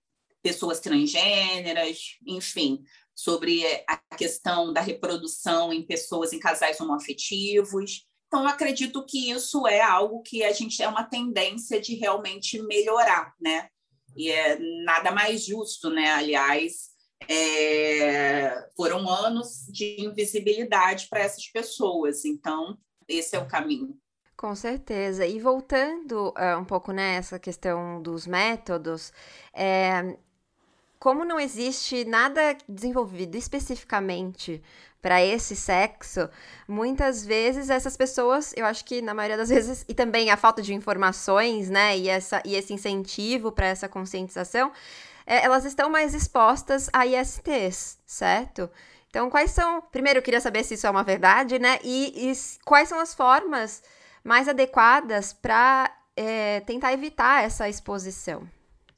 pessoas 0.45 0.79
transgêneras, 0.79 2.19
enfim, 2.27 2.85
sobre 3.15 3.65
a 3.89 3.97
questão 4.15 4.75
da 4.75 4.83
reprodução 4.83 5.73
em 5.73 5.87
pessoas 5.87 6.35
em 6.35 6.39
casais 6.39 6.79
homoafetivos. 6.79 8.07
Então, 8.27 8.43
eu 8.43 8.49
acredito 8.49 9.05
que 9.07 9.31
isso 9.31 9.67
é 9.67 9.81
algo 9.81 10.21
que 10.21 10.45
a 10.45 10.53
gente 10.53 10.83
é 10.83 10.89
uma 10.89 11.03
tendência 11.03 11.81
de 11.81 11.95
realmente 11.95 12.61
melhorar, 12.63 13.33
né? 13.41 13.69
E 14.15 14.31
é 14.31 14.59
nada 14.85 15.11
mais 15.11 15.47
justo, 15.47 15.89
né? 15.89 16.11
Aliás, 16.11 16.91
é, 17.27 18.69
foram 18.77 19.09
anos 19.09 19.67
de 19.73 19.97
invisibilidade 19.99 21.07
para 21.09 21.21
essas 21.21 21.47
pessoas. 21.47 22.27
Então, 22.27 22.77
esse 23.09 23.35
é 23.35 23.39
o 23.39 23.49
caminho. 23.49 23.99
Com 24.37 24.55
certeza. 24.55 25.25
E 25.25 25.39
voltando 25.39 26.29
uh, 26.31 26.59
um 26.61 26.65
pouco 26.65 26.93
nessa 26.93 27.37
né, 27.37 27.39
questão 27.39 28.03
dos 28.03 28.27
métodos, 28.27 29.13
é, 29.55 30.19
como 31.05 31.23
não 31.23 31.39
existe 31.39 32.03
nada 32.07 32.57
desenvolvido 32.67 33.37
especificamente 33.37 34.63
para 35.03 35.23
esse 35.23 35.55
sexo, 35.55 36.31
muitas 36.67 37.27
vezes 37.27 37.69
essas 37.69 37.95
pessoas, 37.95 38.55
eu 38.57 38.65
acho 38.65 38.83
que 38.87 39.03
na 39.03 39.13
maioria 39.13 39.37
das 39.37 39.51
vezes, 39.51 39.85
e 39.87 39.93
também 39.93 40.31
a 40.31 40.37
falta 40.39 40.63
de 40.63 40.73
informações, 40.73 41.69
né, 41.69 41.95
e, 41.99 42.09
essa, 42.09 42.41
e 42.43 42.55
esse 42.55 42.73
incentivo 42.73 43.53
para 43.53 43.67
essa 43.67 43.87
conscientização, 43.87 44.73
é, 45.27 45.45
elas 45.45 45.67
estão 45.67 45.91
mais 45.91 46.15
expostas 46.15 46.89
a 46.91 47.05
ISTs, 47.07 47.99
certo? 48.07 48.71
Então, 49.11 49.29
quais 49.29 49.51
são. 49.51 49.83
Primeiro, 49.83 50.21
eu 50.21 50.23
queria 50.23 50.41
saber 50.41 50.65
se 50.65 50.73
isso 50.73 50.87
é 50.87 50.91
uma 50.91 51.05
verdade, 51.05 51.59
né? 51.59 51.81
E, 51.85 52.31
e 52.31 52.33
quais 52.65 52.89
são 52.89 52.99
as 52.99 53.15
formas 53.15 53.83
mais 54.25 54.49
adequadas 54.49 55.35
para 55.35 55.95
é, 56.17 56.61
tentar 56.61 56.95
evitar 56.95 57.45
essa 57.45 57.69
exposição? 57.69 58.49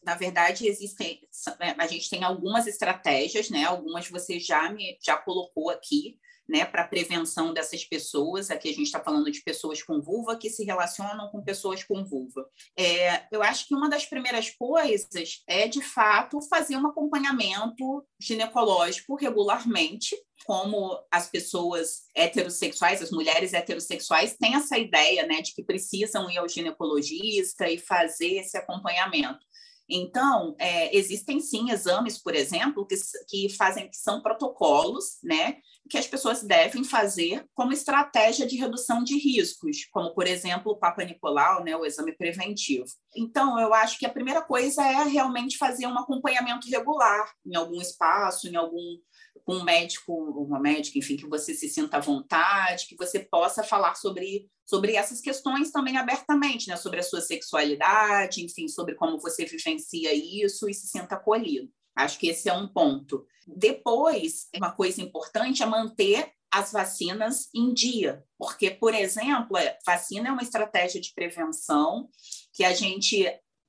Na 0.06 0.14
verdade, 0.14 0.68
existem, 0.68 1.20
né, 1.58 1.74
a 1.76 1.86
gente 1.88 2.08
tem 2.08 2.22
algumas 2.22 2.68
estratégias, 2.68 3.50
né? 3.50 3.64
Algumas 3.64 4.08
você 4.08 4.38
já 4.38 4.70
me 4.70 4.96
já 5.02 5.16
colocou 5.16 5.68
aqui, 5.68 6.16
né, 6.48 6.64
para 6.64 6.86
prevenção 6.86 7.52
dessas 7.52 7.84
pessoas. 7.84 8.50
Aqui 8.50 8.68
a 8.68 8.72
gente 8.72 8.84
está 8.84 9.00
falando 9.00 9.30
de 9.30 9.42
pessoas 9.42 9.82
com 9.82 10.00
vulva 10.00 10.36
que 10.36 10.48
se 10.48 10.64
relacionam 10.64 11.28
com 11.30 11.42
pessoas 11.42 11.82
com 11.82 12.04
vulva. 12.04 12.48
É, 12.78 13.26
eu 13.32 13.42
acho 13.42 13.66
que 13.66 13.74
uma 13.74 13.88
das 13.88 14.06
primeiras 14.06 14.50
coisas 14.50 15.42
é, 15.46 15.66
de 15.66 15.82
fato, 15.82 16.40
fazer 16.48 16.76
um 16.76 16.86
acompanhamento 16.86 18.06
ginecológico 18.20 19.16
regularmente, 19.16 20.16
como 20.44 20.96
as 21.10 21.28
pessoas 21.28 22.04
heterossexuais, 22.14 23.02
as 23.02 23.10
mulheres 23.10 23.52
heterossexuais, 23.52 24.36
têm 24.36 24.54
essa 24.54 24.78
ideia 24.78 25.26
né, 25.26 25.42
de 25.42 25.52
que 25.54 25.64
precisam 25.64 26.30
ir 26.30 26.38
ao 26.38 26.48
ginecologista 26.48 27.68
e 27.68 27.78
fazer 27.78 28.36
esse 28.36 28.56
acompanhamento. 28.56 29.44
Então, 29.88 30.56
é, 30.58 30.96
existem 30.96 31.40
sim 31.40 31.70
exames, 31.70 32.18
por 32.18 32.34
exemplo, 32.34 32.86
que, 32.86 32.96
que 33.28 33.48
fazem 33.56 33.88
que 33.88 33.96
são 33.96 34.20
protocolos, 34.20 35.18
né, 35.22 35.58
que 35.88 35.96
as 35.96 36.06
pessoas 36.06 36.42
devem 36.42 36.82
fazer 36.82 37.46
como 37.54 37.72
estratégia 37.72 38.46
de 38.46 38.56
redução 38.56 39.04
de 39.04 39.16
riscos, 39.16 39.84
como, 39.92 40.12
por 40.14 40.26
exemplo, 40.26 40.72
o 40.72 40.76
Papa 40.76 41.04
Nicolau, 41.04 41.62
né, 41.62 41.76
o 41.76 41.84
exame 41.84 42.16
preventivo. 42.16 42.86
Então, 43.16 43.58
eu 43.60 43.72
acho 43.72 43.98
que 43.98 44.06
a 44.06 44.12
primeira 44.12 44.42
coisa 44.42 44.82
é 44.82 45.04
realmente 45.04 45.56
fazer 45.56 45.86
um 45.86 45.98
acompanhamento 45.98 46.68
regular 46.68 47.30
em 47.46 47.54
algum 47.54 47.80
espaço, 47.80 48.48
em 48.48 48.56
algum 48.56 48.98
com 49.44 49.56
um 49.56 49.64
médico, 49.64 50.12
uma 50.12 50.60
médica, 50.60 50.98
enfim, 50.98 51.16
que 51.16 51.26
você 51.26 51.54
se 51.54 51.68
sinta 51.68 51.96
à 51.96 52.00
vontade, 52.00 52.86
que 52.86 52.96
você 52.96 53.20
possa 53.20 53.62
falar 53.62 53.94
sobre, 53.94 54.48
sobre 54.64 54.94
essas 54.94 55.20
questões 55.20 55.70
também 55.70 55.96
abertamente, 55.96 56.68
né? 56.68 56.76
sobre 56.76 57.00
a 57.00 57.02
sua 57.02 57.20
sexualidade, 57.20 58.44
enfim, 58.44 58.68
sobre 58.68 58.94
como 58.94 59.18
você 59.18 59.44
vivencia 59.44 60.12
isso 60.14 60.68
e 60.68 60.74
se 60.74 60.86
sinta 60.88 61.16
acolhido. 61.16 61.70
Acho 61.94 62.18
que 62.18 62.28
esse 62.28 62.48
é 62.48 62.52
um 62.52 62.68
ponto. 62.68 63.26
Depois, 63.46 64.48
uma 64.56 64.72
coisa 64.72 65.00
importante 65.00 65.62
é 65.62 65.66
manter 65.66 66.32
as 66.52 66.72
vacinas 66.72 67.48
em 67.54 67.72
dia, 67.72 68.24
porque, 68.38 68.70
por 68.70 68.94
exemplo, 68.94 69.56
a 69.56 69.76
vacina 69.84 70.28
é 70.28 70.32
uma 70.32 70.42
estratégia 70.42 71.00
de 71.00 71.12
prevenção 71.14 72.08
que 72.52 72.64
a 72.64 72.72
gente 72.72 73.26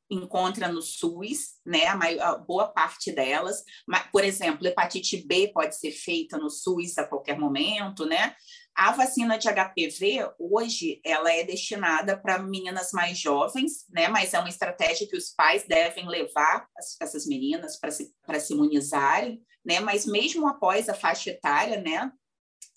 encontra 0.10 0.68
no 0.68 0.82
SUS, 0.82 1.60
né, 1.66 1.86
a, 1.88 1.96
maior, 1.96 2.22
a 2.22 2.38
boa 2.38 2.68
parte 2.68 3.12
delas. 3.12 3.64
Mas, 3.88 4.04
por 4.12 4.24
exemplo, 4.24 4.66
hepatite 4.66 5.26
B 5.26 5.50
pode 5.54 5.76
ser 5.76 5.92
feita 5.92 6.38
no 6.38 6.50
SUS 6.50 6.98
a 6.98 7.06
qualquer 7.06 7.38
momento, 7.38 8.06
né? 8.06 8.36
A 8.76 8.92
vacina 8.92 9.38
de 9.38 9.48
HPV, 9.48 10.30
hoje, 10.40 11.02
ela 11.04 11.32
é 11.32 11.44
destinada 11.44 12.16
para 12.16 12.38
meninas 12.38 12.92
mais 12.92 13.18
jovens, 13.18 13.86
né? 13.90 14.08
Mas 14.08 14.34
é 14.34 14.40
uma 14.40 14.50
estratégia 14.50 15.08
que 15.08 15.18
os 15.18 15.32
pais 15.32 15.66
devem 15.68 16.08
levar 16.08 16.68
as, 16.78 16.96
essas 17.02 17.26
meninas 17.26 17.80
para 17.80 17.92
se, 17.92 18.14
se 18.40 18.54
imunizarem, 18.54 19.42
né? 19.66 19.80
Mas 19.80 20.06
mesmo 20.06 20.48
após 20.48 20.88
a 20.88 20.94
faixa 20.94 21.32
etária, 21.32 21.82
né? 21.82 22.12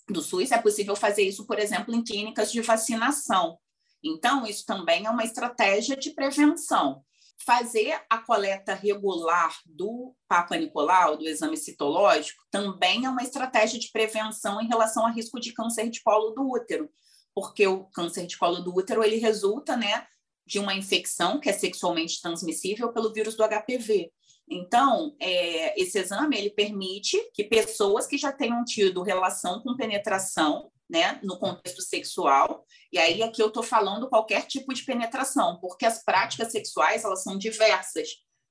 do 0.09 0.21
SUS, 0.21 0.51
é 0.51 0.57
possível 0.57 0.95
fazer 0.95 1.23
isso, 1.23 1.45
por 1.45 1.57
exemplo, 1.57 1.95
em 1.95 2.03
clínicas 2.03 2.51
de 2.51 2.61
vacinação. 2.61 3.57
Então, 4.03 4.45
isso 4.45 4.65
também 4.65 5.05
é 5.05 5.09
uma 5.09 5.23
estratégia 5.23 5.95
de 5.95 6.11
prevenção. 6.11 7.03
Fazer 7.45 7.99
a 8.09 8.19
coleta 8.19 8.73
regular 8.73 9.57
do 9.65 10.15
Papa 10.27 10.57
Nicolau, 10.57 11.17
do 11.17 11.27
exame 11.27 11.57
citológico, 11.57 12.43
também 12.51 13.05
é 13.05 13.09
uma 13.09 13.23
estratégia 13.23 13.79
de 13.79 13.91
prevenção 13.91 14.61
em 14.61 14.67
relação 14.67 15.05
a 15.05 15.11
risco 15.11 15.39
de 15.39 15.51
câncer 15.53 15.89
de 15.89 16.01
colo 16.03 16.31
do 16.31 16.49
útero, 16.49 16.89
porque 17.33 17.65
o 17.65 17.85
câncer 17.85 18.27
de 18.27 18.37
colo 18.37 18.61
do 18.61 18.75
útero 18.75 19.03
ele 19.03 19.17
resulta, 19.17 19.75
né, 19.75 20.05
de 20.45 20.59
uma 20.59 20.75
infecção 20.75 21.39
que 21.39 21.49
é 21.49 21.53
sexualmente 21.53 22.21
transmissível 22.21 22.93
pelo 22.93 23.11
vírus 23.11 23.35
do 23.35 23.43
HPV. 23.43 24.11
Então, 24.49 25.15
é, 25.19 25.81
esse 25.81 25.97
exame 25.97 26.37
ele 26.37 26.49
permite 26.49 27.17
que 27.33 27.43
pessoas 27.43 28.05
que 28.05 28.17
já 28.17 28.31
tenham 28.31 28.63
tido 28.65 29.01
relação 29.01 29.61
com 29.61 29.77
penetração, 29.77 30.70
né, 30.91 31.21
no 31.23 31.39
contexto 31.39 31.81
sexual, 31.81 32.65
e 32.91 32.99
aí 32.99 33.23
aqui 33.23 33.41
eu 33.41 33.47
estou 33.47 33.63
falando 33.63 34.09
qualquer 34.09 34.45
tipo 34.45 34.73
de 34.73 34.83
penetração, 34.83 35.57
porque 35.61 35.85
as 35.85 36.03
práticas 36.03 36.51
sexuais 36.51 37.05
elas 37.05 37.23
são 37.23 37.37
diversas, 37.37 38.09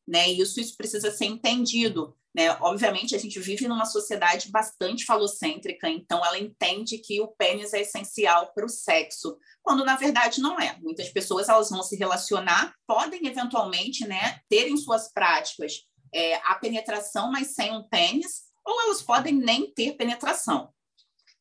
né, 0.09 0.31
e 0.31 0.41
isso, 0.41 0.59
isso 0.59 0.75
precisa 0.75 1.11
ser 1.11 1.27
entendido. 1.27 2.17
Né? 2.35 2.51
Obviamente, 2.61 3.15
a 3.15 3.19
gente 3.19 3.41
vive 3.41 3.67
numa 3.67 3.85
sociedade 3.85 4.51
bastante 4.51 5.05
falocêntrica, 5.05 5.89
então 5.89 6.25
ela 6.25 6.39
entende 6.39 6.97
que 6.99 7.21
o 7.21 7.29
pênis 7.29 7.75
é 7.75 7.81
essencial 7.81 8.53
para 8.55 8.65
o 8.65 8.69
sexo, 8.69 9.37
quando 9.63 9.85
na 9.85 9.97
verdade 9.97 10.41
não 10.41 10.59
é. 10.59 10.79
Muitas 10.81 11.11
pessoas 11.11 11.49
elas 11.49 11.69
vão 11.69 11.83
se 11.83 11.97
relacionar, 11.97 12.75
podem 12.87 13.27
eventualmente 13.27 14.07
né, 14.07 14.41
ter 14.49 14.69
em 14.69 14.77
suas 14.77 15.13
práticas 15.13 15.85
é, 16.15 16.37
a 16.37 16.55
penetração, 16.55 17.31
mas 17.31 17.49
sem 17.49 17.77
um 17.77 17.83
pênis, 17.83 18.45
ou 18.65 18.81
elas 18.83 19.03
podem 19.03 19.35
nem 19.35 19.71
ter 19.75 19.97
penetração. 19.97 20.73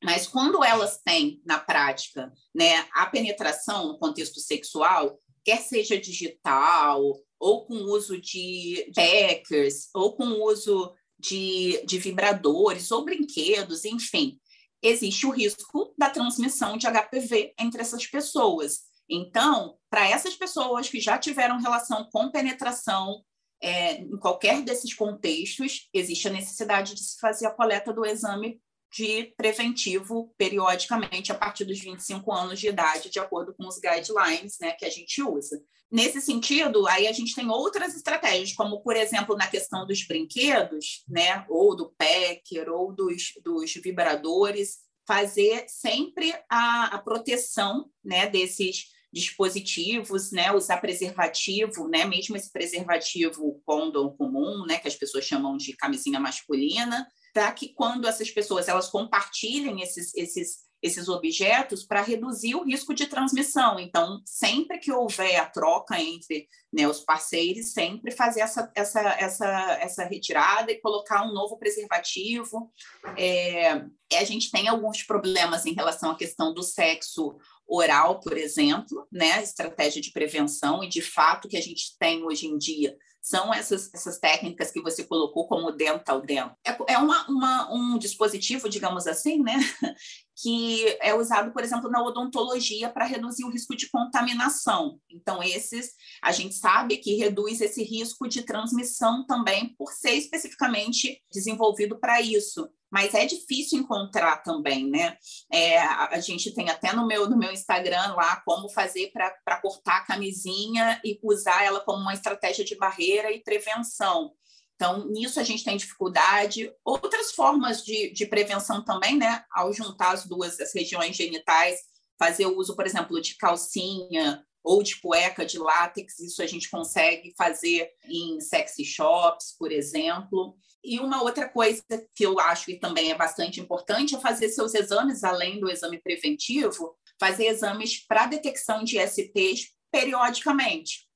Mas 0.04 0.28
quando 0.28 0.64
elas 0.64 1.02
têm 1.04 1.42
na 1.46 1.60
prática 1.60 2.32
né, 2.56 2.88
a 2.94 3.06
penetração 3.06 3.88
no 3.90 4.00
contexto 4.00 4.40
sexual, 4.40 5.20
quer 5.44 5.62
seja 5.62 6.00
digital 6.00 7.02
ou 7.40 7.66
com 7.66 7.76
uso 7.76 8.20
de 8.20 8.92
hackers, 8.96 9.90
ou 9.94 10.16
com 10.16 10.26
uso 10.44 10.94
de, 11.18 11.82
de 11.86 11.98
vibradores, 11.98 12.92
ou 12.92 13.04
brinquedos, 13.04 13.86
enfim, 13.86 14.40
existe 14.82 15.26
o 15.26 15.32
risco 15.32 15.94
da 15.98 16.10
transmissão 16.10 16.78
de 16.78 16.88
HPV 16.88 17.54
entre 17.60 17.82
essas 17.82 18.06
pessoas. 18.06 18.82
Então, 19.10 19.78
para 19.90 20.08
essas 20.08 20.36
pessoas 20.36 20.88
que 20.88 21.00
já 21.00 21.18
tiveram 21.18 21.60
relação 21.60 22.08
com 22.12 22.32
penetração, 22.32 23.24
é, 23.62 23.96
em 23.96 24.18
qualquer 24.18 24.62
desses 24.62 24.94
contextos, 24.94 25.90
existe 25.94 26.28
a 26.28 26.32
necessidade 26.32 26.94
de 26.94 27.04
se 27.04 27.20
fazer 27.20 27.46
a 27.46 27.52
coleta 27.52 27.92
do 27.92 28.06
exame 28.06 28.62
de 28.92 29.34
preventivo 29.38 30.34
periodicamente 30.38 31.32
a 31.32 31.36
partir 31.36 31.64
dos 31.66 31.80
25 31.80 32.32
anos 32.32 32.60
de 32.60 32.68
idade, 32.68 33.10
de 33.10 33.20
acordo 33.20 33.54
com 33.54 33.68
os 33.68 33.80
guidelines 33.80 34.58
né, 34.60 34.72
que 34.72 34.86
a 34.86 34.90
gente 34.90 35.22
usa. 35.22 35.62
Nesse 35.92 36.22
sentido, 36.22 36.88
aí 36.88 37.08
a 37.08 37.12
gente 37.12 37.36
tem 37.36 37.50
outras 37.50 37.96
estratégias, 37.96 38.54
como, 38.54 38.82
por 38.82 38.96
exemplo, 38.96 39.36
na 39.36 39.48
questão 39.48 39.86
dos 39.88 40.06
brinquedos, 40.06 41.04
né, 41.08 41.46
ou 41.50 41.76
do 41.76 41.92
packer, 41.98 42.70
ou 42.70 42.94
dos, 42.94 43.34
dos 43.44 43.74
vibradores, 43.74 44.78
fazer 45.08 45.66
sempre 45.68 46.34
a, 46.48 46.96
a 46.96 47.00
proteção 47.00 47.90
né, 48.04 48.28
desses 48.28 48.86
dispositivos, 49.12 50.32
né, 50.32 50.52
usar 50.52 50.78
preservativo, 50.78 51.88
né, 51.88 52.06
mesmo 52.06 52.38
esse 52.38 52.52
preservativo 52.52 53.60
condom 53.66 54.16
comum, 54.16 54.66
né, 54.68 54.78
que 54.78 54.88
as 54.88 54.96
pessoas 54.96 55.26
chamam 55.26 55.58
de 55.58 55.74
camisinha 55.74 56.20
masculina, 56.20 57.08
para 57.34 57.52
que 57.52 57.70
quando 57.70 58.08
essas 58.08 58.30
pessoas 58.30 58.68
elas 58.68 58.90
compartilhem 58.90 59.82
esses, 59.82 60.14
esses, 60.16 60.66
esses 60.82 61.08
objetos 61.08 61.84
para 61.84 62.02
reduzir 62.02 62.56
o 62.56 62.64
risco 62.64 62.94
de 62.94 63.08
transmissão. 63.08 63.80
Então, 63.80 64.22
sempre 64.26 64.78
que 64.80 64.92
houver 64.92 65.36
a 65.38 65.46
troca 65.46 66.00
entre 66.00 66.48
né, 66.72 66.88
os 66.88 67.00
parceiros, 67.00 67.74
sempre 67.74 68.12
fazer 68.12 68.42
essa, 68.42 68.72
essa, 68.76 69.02
essa, 69.20 69.78
essa 69.82 70.04
retirada 70.06 70.72
e 70.72 70.80
colocar 70.80 71.26
um 71.26 71.34
novo 71.34 71.58
preservativo. 71.58 72.72
É, 73.18 73.86
a 74.18 74.24
gente 74.24 74.52
tem 74.52 74.68
alguns 74.68 75.04
problemas 75.04 75.66
em 75.66 75.74
relação 75.74 76.12
à 76.12 76.16
questão 76.16 76.54
do 76.54 76.64
sexo 76.64 77.38
oral, 77.68 78.20
por 78.20 78.38
exemplo, 78.38 79.08
né, 79.12 79.44
estratégia 79.44 80.02
de 80.02 80.12
prevenção, 80.12 80.84
e 80.84 80.90
de 80.90 81.02
fato 81.02 81.48
que 81.48 81.58
a 81.58 81.62
gente 81.62 81.98
tem 82.00 82.24
hoje 82.24 82.48
em 82.48 82.58
dia 82.58 82.98
são 83.22 83.54
essas, 83.54 83.94
essas 83.94 84.18
técnicas 84.18 84.72
que 84.72 84.82
você 84.82 85.04
colocou 85.04 85.48
como 85.48 85.72
dental 85.72 86.22
dent. 86.22 86.52
É, 86.66 86.94
é 86.94 86.98
uma, 86.98 87.28
uma, 87.28 87.72
um 87.72 87.98
dispositivo, 87.98 88.70
digamos 88.70 89.08
assim, 89.08 89.44
né, 89.44 89.56
que 90.42 90.98
é 91.02 91.14
usado, 91.14 91.52
por 91.52 91.64
exemplo, 91.64 91.90
na 91.90 92.02
odontologia 92.02 92.90
para 92.90 93.06
reduzir 93.06 93.44
o 93.44 93.52
risco 93.52 93.76
de 93.76 93.90
contaminação. 93.90 95.00
Então, 95.10 95.44
esses 95.44 95.92
a 96.22 96.32
gente 96.32 96.56
sabe 96.60 96.98
que 96.98 97.16
reduz 97.16 97.62
esse 97.62 97.84
risco 97.84 98.28
de 98.28 98.44
transmissão 98.44 99.26
também 99.26 99.76
por 99.78 99.92
ser 99.92 100.14
especificamente 100.14 101.22
desenvolvido 101.32 102.00
para 102.00 102.22
isso 102.22 102.70
mas 102.92 103.14
é 103.14 103.26
difícil 103.26 103.80
encontrar 103.80 104.38
também, 104.38 104.90
né? 104.90 105.18
É, 105.52 105.78
a, 105.80 106.20
gente 106.20 106.54
tem 106.54 106.70
até 106.70 106.94
no 106.94 107.06
meu, 107.06 107.30
no 107.30 107.38
meu 107.38 107.52
Instagram 107.52 108.14
lá 108.16 108.42
como 108.46 108.70
fazer 108.70 109.12
para 109.12 109.62
cortar 109.62 109.98
a 109.98 110.06
camisinha 110.06 111.00
e 111.04 111.20
usar 111.24 111.64
ela 111.64 111.80
como 111.82 112.00
uma 112.02 112.14
estratégia 112.14 112.66
de 112.66 112.76
barreira 112.76 113.32
e 113.32 113.44
prevenção. 113.44 114.32
Então, 114.76 115.08
nisso 115.10 115.40
a 115.40 115.44
gente 115.44 115.64
tem 115.64 115.78
dificuldade. 115.78 116.74
Outras 116.84 117.32
formas 117.32 117.84
de, 117.84 118.12
de 118.12 118.26
prevenção 118.26 118.84
também, 118.84 119.18
né? 119.18 119.44
Ao 119.52 119.72
juntar 119.72 120.14
as 120.14 120.26
duas 120.26 120.60
as 120.60 120.74
regiões 120.74 121.16
genitais, 121.16 121.80
fazer 122.18 122.48
o 122.48 122.58
uso, 122.58 122.76
por 122.76 122.86
exemplo, 122.86 123.22
de 123.22 123.36
calcinha 123.36 124.44
ou 124.64 124.84
de 124.84 125.00
cueca 125.00 125.46
de 125.46 125.58
látex, 125.58 126.20
isso 126.20 126.42
a 126.42 126.48
gente 126.48 126.70
consegue 126.70 127.34
fazer 127.38 127.90
em 128.06 128.40
sexy 128.42 128.84
shops, 128.84 129.56
por 129.58 129.72
exemplo. 129.72 130.56
E 130.84 131.00
uma 131.00 131.22
outra 131.22 131.48
coisa 131.48 131.84
que 132.16 132.26
eu 132.26 132.40
acho 132.40 132.66
que 132.66 132.80
também 132.80 133.12
é 133.12 133.16
bastante 133.16 133.60
importante 133.60 134.16
é 134.16 134.20
fazer 134.20 134.50
seus 134.50 134.74
exames, 134.74 135.24
além 135.24 135.60
do 135.60 135.70
exame 135.70 136.00
preventivo, 136.00 136.96
fazer 137.20 137.48
exames 137.48 138.06
para 138.06 138.28
detecção 138.28 138.84
de 138.84 138.98
STs 139.00 139.72
periodicamente. 139.92 141.08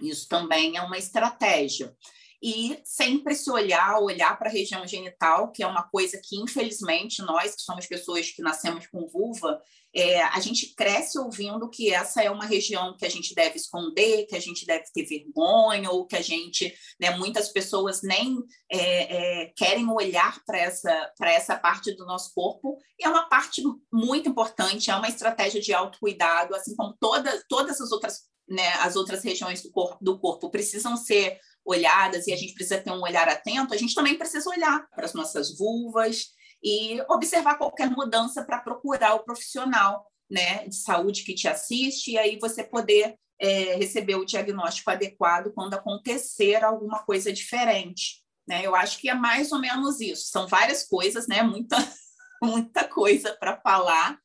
Isso 0.00 0.26
também 0.28 0.76
é 0.76 0.82
uma 0.82 0.98
estratégia 0.98 1.94
e 2.42 2.80
sempre 2.84 3.36
se 3.36 3.48
olhar, 3.50 4.00
olhar 4.00 4.36
para 4.36 4.48
a 4.48 4.52
região 4.52 4.84
genital, 4.84 5.52
que 5.52 5.62
é 5.62 5.66
uma 5.66 5.84
coisa 5.84 6.20
que, 6.20 6.36
infelizmente, 6.36 7.22
nós 7.22 7.54
que 7.54 7.62
somos 7.62 7.86
pessoas 7.86 8.32
que 8.32 8.42
nascemos 8.42 8.88
com 8.88 9.06
vulva, 9.06 9.60
é, 9.94 10.22
a 10.22 10.40
gente 10.40 10.74
cresce 10.74 11.18
ouvindo 11.18 11.68
que 11.68 11.92
essa 11.92 12.22
é 12.22 12.30
uma 12.30 12.46
região 12.46 12.96
que 12.96 13.04
a 13.04 13.08
gente 13.10 13.34
deve 13.34 13.56
esconder, 13.56 14.26
que 14.26 14.34
a 14.34 14.40
gente 14.40 14.66
deve 14.66 14.84
ter 14.92 15.04
vergonha, 15.04 15.90
ou 15.90 16.06
que 16.06 16.16
a 16.16 16.22
gente, 16.22 16.74
né, 16.98 17.10
muitas 17.16 17.50
pessoas 17.50 18.02
nem 18.02 18.38
é, 18.70 19.42
é, 19.42 19.52
querem 19.54 19.88
olhar 19.88 20.42
para 20.44 20.58
essa, 20.58 21.12
essa 21.20 21.56
parte 21.56 21.94
do 21.94 22.06
nosso 22.06 22.32
corpo, 22.34 22.78
e 22.98 23.04
é 23.04 23.08
uma 23.08 23.28
parte 23.28 23.62
muito 23.92 24.28
importante, 24.28 24.90
é 24.90 24.96
uma 24.96 25.08
estratégia 25.08 25.60
de 25.60 25.72
autocuidado, 25.74 26.56
assim 26.56 26.74
como 26.74 26.96
toda, 26.98 27.44
todas 27.48 27.80
as 27.80 27.92
outras, 27.92 28.31
né, 28.52 28.68
as 28.80 28.96
outras 28.96 29.24
regiões 29.24 29.62
do 29.62 29.70
corpo, 29.70 29.96
do 30.04 30.18
corpo 30.18 30.50
precisam 30.50 30.94
ser 30.94 31.40
olhadas 31.64 32.26
e 32.26 32.32
a 32.32 32.36
gente 32.36 32.52
precisa 32.52 32.80
ter 32.80 32.90
um 32.90 33.00
olhar 33.00 33.26
atento, 33.28 33.72
a 33.72 33.76
gente 33.76 33.94
também 33.94 34.18
precisa 34.18 34.50
olhar 34.50 34.86
para 34.90 35.06
as 35.06 35.14
nossas 35.14 35.56
vulvas 35.56 36.26
e 36.62 37.00
observar 37.08 37.56
qualquer 37.56 37.90
mudança 37.90 38.44
para 38.44 38.60
procurar 38.60 39.14
o 39.14 39.24
profissional 39.24 40.06
né, 40.30 40.68
de 40.68 40.76
saúde 40.76 41.24
que 41.24 41.34
te 41.34 41.48
assiste 41.48 42.12
e 42.12 42.18
aí 42.18 42.38
você 42.38 42.62
poder 42.62 43.16
é, 43.40 43.74
receber 43.76 44.16
o 44.16 44.24
diagnóstico 44.24 44.90
adequado 44.90 45.52
quando 45.54 45.74
acontecer 45.74 46.62
alguma 46.62 47.02
coisa 47.04 47.32
diferente. 47.32 48.22
Né? 48.46 48.66
Eu 48.66 48.74
acho 48.74 48.98
que 48.98 49.08
é 49.08 49.14
mais 49.14 49.50
ou 49.50 49.60
menos 49.60 50.00
isso. 50.00 50.28
São 50.28 50.46
várias 50.46 50.86
coisas, 50.86 51.26
né? 51.26 51.42
muita, 51.42 51.76
muita 52.42 52.84
coisa 52.84 53.34
para 53.40 53.56
falar, 53.60 54.18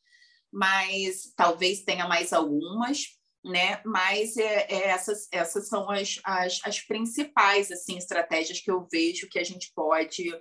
mas 0.52 1.32
talvez 1.36 1.84
tenha 1.84 2.08
mais 2.08 2.34
algumas 2.34 3.17
né? 3.44 3.82
Mas 3.86 4.38
é, 4.38 4.68
é, 4.70 4.88
essas, 4.90 5.28
essas 5.32 5.68
são 5.68 5.90
as, 5.90 6.20
as, 6.24 6.60
as, 6.64 6.80
principais 6.82 7.72
assim 7.72 7.98
estratégias 7.98 8.60
que 8.60 8.70
eu 8.70 8.88
vejo 8.92 9.30
que 9.30 9.40
a 9.40 9.44
gente 9.44 9.72
pode 9.74 10.32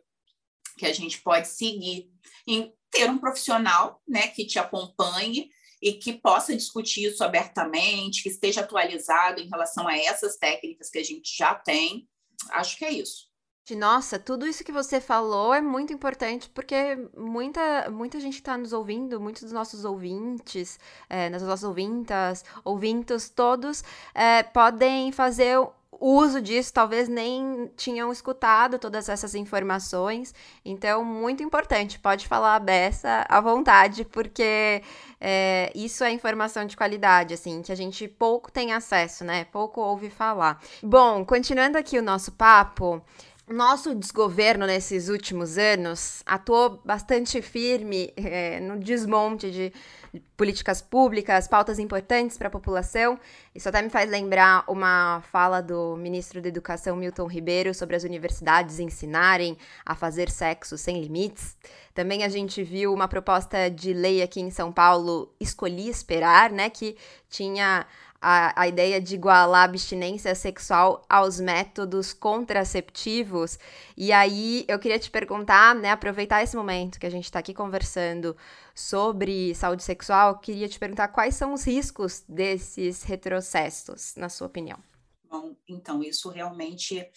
que 0.78 0.84
a 0.84 0.92
gente 0.92 1.22
pode 1.22 1.48
seguir 1.48 2.10
em 2.46 2.72
ter 2.90 3.08
um 3.08 3.18
profissional, 3.18 4.02
né, 4.06 4.28
que 4.28 4.44
te 4.44 4.58
acompanhe 4.58 5.50
e 5.80 5.94
que 5.94 6.12
possa 6.14 6.54
discutir 6.54 7.04
isso 7.04 7.24
abertamente, 7.24 8.22
que 8.22 8.28
esteja 8.28 8.60
atualizado 8.60 9.40
em 9.40 9.48
relação 9.48 9.88
a 9.88 9.96
essas 9.96 10.36
técnicas 10.36 10.90
que 10.90 10.98
a 10.98 11.04
gente 11.04 11.34
já 11.34 11.54
tem. 11.54 12.08
Acho 12.50 12.76
que 12.76 12.84
é 12.84 12.92
isso. 12.92 13.25
Nossa, 13.74 14.16
tudo 14.18 14.46
isso 14.46 14.62
que 14.62 14.70
você 14.70 15.00
falou 15.00 15.52
é 15.52 15.60
muito 15.60 15.92
importante 15.92 16.48
porque 16.50 16.96
muita, 17.16 17.90
muita 17.90 18.20
gente 18.20 18.34
está 18.34 18.56
nos 18.56 18.72
ouvindo, 18.72 19.20
muitos 19.20 19.42
dos 19.42 19.52
nossos 19.52 19.84
ouvintes, 19.84 20.78
é, 21.10 21.28
nossas 21.30 21.64
ouvintas, 21.64 22.44
ouvintos, 22.62 23.28
todos 23.28 23.82
é, 24.14 24.44
podem 24.44 25.10
fazer 25.10 25.58
uso 26.00 26.40
disso, 26.40 26.72
talvez 26.72 27.08
nem 27.08 27.70
tinham 27.76 28.12
escutado 28.12 28.78
todas 28.78 29.08
essas 29.08 29.34
informações. 29.34 30.34
Então, 30.64 31.04
muito 31.04 31.42
importante, 31.42 31.98
pode 31.98 32.26
falar 32.26 32.56
a 32.56 32.60
beça 32.60 33.24
à 33.28 33.40
vontade, 33.40 34.04
porque 34.04 34.82
é, 35.20 35.72
isso 35.74 36.04
é 36.04 36.12
informação 36.12 36.66
de 36.66 36.76
qualidade, 36.76 37.34
assim, 37.34 37.62
que 37.62 37.72
a 37.72 37.76
gente 37.76 38.06
pouco 38.08 38.50
tem 38.50 38.72
acesso, 38.72 39.24
né? 39.24 39.44
Pouco 39.44 39.80
ouve 39.80 40.10
falar. 40.10 40.60
Bom, 40.82 41.24
continuando 41.24 41.78
aqui 41.78 41.98
o 41.98 42.02
nosso 42.02 42.32
papo. 42.32 43.02
Nosso 43.48 43.94
desgoverno 43.94 44.66
nesses 44.66 45.08
últimos 45.08 45.56
anos 45.56 46.20
atuou 46.26 46.80
bastante 46.84 47.40
firme 47.40 48.12
é, 48.16 48.58
no 48.58 48.76
desmonte 48.76 49.52
de 49.52 49.72
políticas 50.36 50.82
públicas, 50.82 51.46
pautas 51.46 51.78
importantes 51.78 52.36
para 52.36 52.48
a 52.48 52.50
população. 52.50 53.16
Isso 53.54 53.68
até 53.68 53.80
me 53.82 53.88
faz 53.88 54.10
lembrar 54.10 54.64
uma 54.66 55.22
fala 55.30 55.60
do 55.60 55.96
ministro 55.96 56.42
da 56.42 56.48
Educação, 56.48 56.96
Milton 56.96 57.26
Ribeiro, 57.26 57.72
sobre 57.72 57.94
as 57.94 58.02
universidades 58.02 58.80
ensinarem 58.80 59.56
a 59.84 59.94
fazer 59.94 60.28
sexo 60.28 60.76
sem 60.76 61.00
limites. 61.00 61.56
Também 61.94 62.24
a 62.24 62.28
gente 62.28 62.64
viu 62.64 62.92
uma 62.92 63.06
proposta 63.06 63.70
de 63.70 63.92
lei 63.92 64.22
aqui 64.22 64.40
em 64.40 64.50
São 64.50 64.72
Paulo, 64.72 65.32
Escolhi 65.38 65.88
Esperar, 65.88 66.50
né, 66.50 66.68
que 66.68 66.96
tinha 67.30 67.86
a, 68.28 68.62
a 68.62 68.66
ideia 68.66 69.00
de 69.00 69.14
igualar 69.14 69.60
a 69.60 69.64
abstinência 69.64 70.34
sexual 70.34 71.04
aos 71.08 71.38
métodos 71.38 72.12
contraceptivos. 72.12 73.56
E 73.96 74.10
aí 74.10 74.64
eu 74.66 74.80
queria 74.80 74.98
te 74.98 75.08
perguntar, 75.08 75.76
né, 75.76 75.92
aproveitar 75.92 76.42
esse 76.42 76.56
momento 76.56 76.98
que 76.98 77.06
a 77.06 77.10
gente 77.10 77.26
está 77.26 77.38
aqui 77.38 77.54
conversando 77.54 78.36
sobre 78.74 79.54
saúde 79.54 79.84
sexual, 79.84 80.40
queria 80.40 80.68
te 80.68 80.76
perguntar 80.76 81.06
quais 81.06 81.36
são 81.36 81.54
os 81.54 81.64
riscos 81.64 82.24
desses 82.28 83.04
retrocessos, 83.04 84.16
na 84.16 84.28
sua 84.28 84.48
opinião. 84.48 84.78
Bom, 85.30 85.54
então, 85.68 86.02
isso 86.02 86.28
realmente 86.28 87.08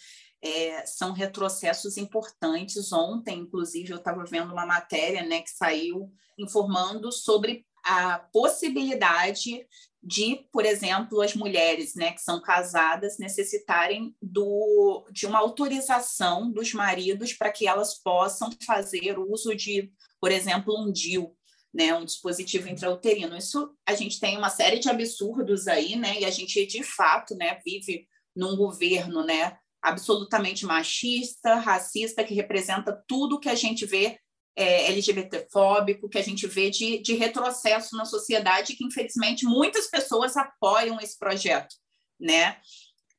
é, 0.43 0.85
são 0.85 1.11
retrocessos 1.11 1.97
importantes. 1.97 2.93
Ontem, 2.93 3.39
inclusive, 3.39 3.91
eu 3.91 3.97
estava 3.97 4.23
vendo 4.25 4.53
uma 4.53 4.65
matéria 4.67 5.23
né, 5.23 5.41
que 5.41 5.49
saiu 5.49 6.13
informando 6.37 7.11
sobre 7.11 7.65
a 7.83 8.19
possibilidade 8.19 9.65
de, 10.01 10.47
por 10.51 10.65
exemplo, 10.65 11.21
as 11.21 11.35
mulheres 11.35 11.93
né, 11.93 12.11
que 12.11 12.21
são 12.21 12.41
casadas 12.41 13.17
necessitarem 13.19 14.15
do, 14.21 15.05
de 15.11 15.25
uma 15.25 15.39
autorização 15.39 16.51
dos 16.51 16.73
maridos 16.73 17.33
para 17.33 17.51
que 17.51 17.67
elas 17.67 17.95
possam 18.01 18.49
fazer 18.65 19.19
uso 19.19 19.53
de, 19.53 19.91
por 20.19 20.31
exemplo, 20.31 20.73
um 20.79 20.91
DIU, 20.91 21.35
né, 21.73 21.93
um 21.93 22.05
dispositivo 22.05 22.69
intrauterino. 22.69 23.37
Isso 23.37 23.75
a 23.85 23.93
gente 23.93 24.19
tem 24.19 24.37
uma 24.37 24.49
série 24.49 24.79
de 24.79 24.89
absurdos 24.89 25.67
aí, 25.67 25.95
né, 25.95 26.21
e 26.21 26.25
a 26.25 26.29
gente 26.29 26.65
de 26.65 26.81
fato, 26.81 27.35
né, 27.35 27.59
vive 27.65 28.07
num 28.35 28.55
governo, 28.55 29.23
né, 29.25 29.57
absolutamente 29.81 30.65
machista, 30.65 31.55
racista, 31.55 32.23
que 32.23 32.33
representa 32.33 33.03
tudo 33.07 33.39
que 33.39 33.49
a 33.49 33.55
gente 33.55 33.85
vê 33.85 34.17
é, 34.59 34.87
LGBTfóbico, 34.87 36.09
que 36.09 36.17
a 36.17 36.21
gente 36.21 36.45
vê 36.45 36.69
de, 36.69 36.99
de 36.99 37.13
retrocesso 37.13 37.95
na 37.95 38.03
sociedade, 38.03 38.75
que 38.75 38.83
infelizmente 38.83 39.45
muitas 39.45 39.89
pessoas 39.89 40.35
apoiam 40.35 40.99
esse 40.99 41.17
projeto, 41.17 41.73
né? 42.19 42.57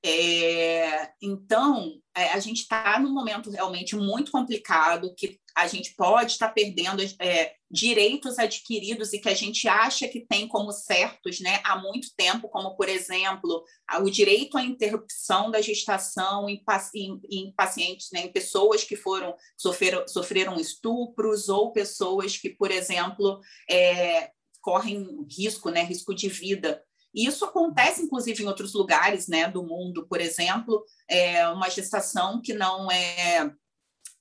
É, 0.05 1.11
então, 1.23 1.95
é, 2.15 2.33
a 2.33 2.39
gente 2.41 2.61
está 2.61 2.99
num 3.01 3.13
momento 3.13 3.51
realmente 3.51 3.97
muito 3.97 4.31
complicado, 4.31 5.15
que 5.17 5.41
a 5.57 5.67
gente 5.67 5.95
pode 5.97 6.33
estar 6.33 6.49
tá 6.49 6.53
perdendo 6.53 7.03
é, 7.19 7.55
direitos 7.71 8.39
adquiridos 8.39 9.13
e 9.13 9.21
que 9.21 9.29
a 9.29 9.35
gente 9.35 9.69
acha 9.69 10.09
que 10.09 10.27
tem 10.27 10.49
como 10.49 10.73
certos 10.73 11.41
né, 11.41 11.61
há 11.63 11.79
muito 11.79 12.09
tempo, 12.17 12.49
como, 12.49 12.75
por 12.75 12.89
exemplo, 12.89 13.65
o 14.01 14.11
direito 14.11 14.59
à 14.59 14.63
interrupção 14.63 15.51
da 15.51 15.61
gestação 15.61 16.49
em, 16.49 16.61
em, 16.95 17.21
em 17.31 17.53
pacientes, 17.53 18.09
né, 18.13 18.23
em 18.23 18.33
pessoas 18.33 18.83
que 18.83 18.97
foram 18.97 19.37
sofreram, 19.57 20.07
sofreram 20.09 20.59
estupros 20.59 21.49
ou 21.49 21.73
pessoas 21.73 22.37
que, 22.37 22.51
por 22.51 22.73
exemplo, 22.73 23.41
é, 23.71 24.31
correm 24.61 25.25
risco, 25.31 25.71
né, 25.71 25.85
risco 25.85 26.13
de 26.13 26.29
vida. 26.29 26.83
E 27.15 27.27
isso 27.27 27.45
acontece, 27.45 28.03
inclusive, 28.03 28.43
em 28.43 28.47
outros 28.47 28.73
lugares 28.73 29.29
né, 29.29 29.49
do 29.49 29.63
mundo, 29.63 30.07
por 30.09 30.21
exemplo, 30.21 30.85
é 31.09 31.47
uma 31.49 31.69
gestação 31.69 32.41
que 32.41 32.53
não 32.53 32.91
é 32.91 33.53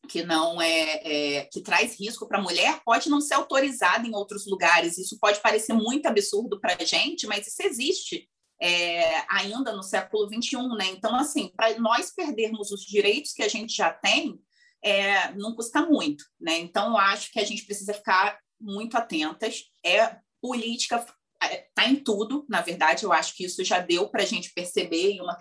que 0.08 0.24
não 0.24 0.62
é, 0.62 1.38
é 1.38 1.46
que 1.46 1.62
traz 1.62 2.00
risco 2.00 2.28
para 2.28 2.40
a 2.40 2.42
mulher 2.42 2.82
pode 2.84 3.10
não 3.10 3.22
ser 3.22 3.36
autorizada 3.36 4.08
em 4.08 4.16
outros 4.16 4.48
lugares. 4.48 4.98
Isso 4.98 5.18
pode 5.20 5.40
parecer 5.40 5.74
muito 5.74 6.08
absurdo 6.08 6.60
para 6.60 6.78
a 6.80 6.86
gente, 6.86 7.28
mas 7.28 7.48
isso 7.48 7.62
existe 7.62 8.28
é, 8.62 9.24
ainda 9.30 9.74
no 9.74 9.84
século 9.84 10.28
XXI, 10.28 10.58
né? 10.78 10.88
Então, 10.88 11.16
assim, 11.16 11.52
para 11.56 11.78
nós 11.80 12.12
perdermos 12.14 12.72
os 12.72 12.82
direitos 12.82 13.32
que 13.34 13.44
a 13.44 13.48
gente 13.48 13.76
já 13.76 13.92
tem, 13.92 14.40
é, 14.84 15.32
não 15.34 15.56
custa 15.56 15.86
muito, 15.86 16.24
né? 16.40 16.58
Então, 16.58 16.90
eu 16.90 16.98
acho 16.98 17.32
que 17.32 17.40
a 17.40 17.46
gente 17.46 17.66
precisa 17.66 17.94
ficar 17.94 18.40
muito 18.60 18.98
atentas. 18.98 19.64
É 19.86 20.18
política 20.42 21.06
está 21.42 21.88
em 21.88 21.96
tudo, 21.96 22.46
na 22.50 22.62
verdade, 22.62 23.06
eu 23.06 23.14
acho 23.14 23.36
que 23.36 23.46
isso 23.46 23.64
já 23.64 23.80
deu 23.80 24.10
para 24.10 24.24
a 24.24 24.26
gente 24.26 24.52
perceber 24.54 25.22
uma 25.22 25.38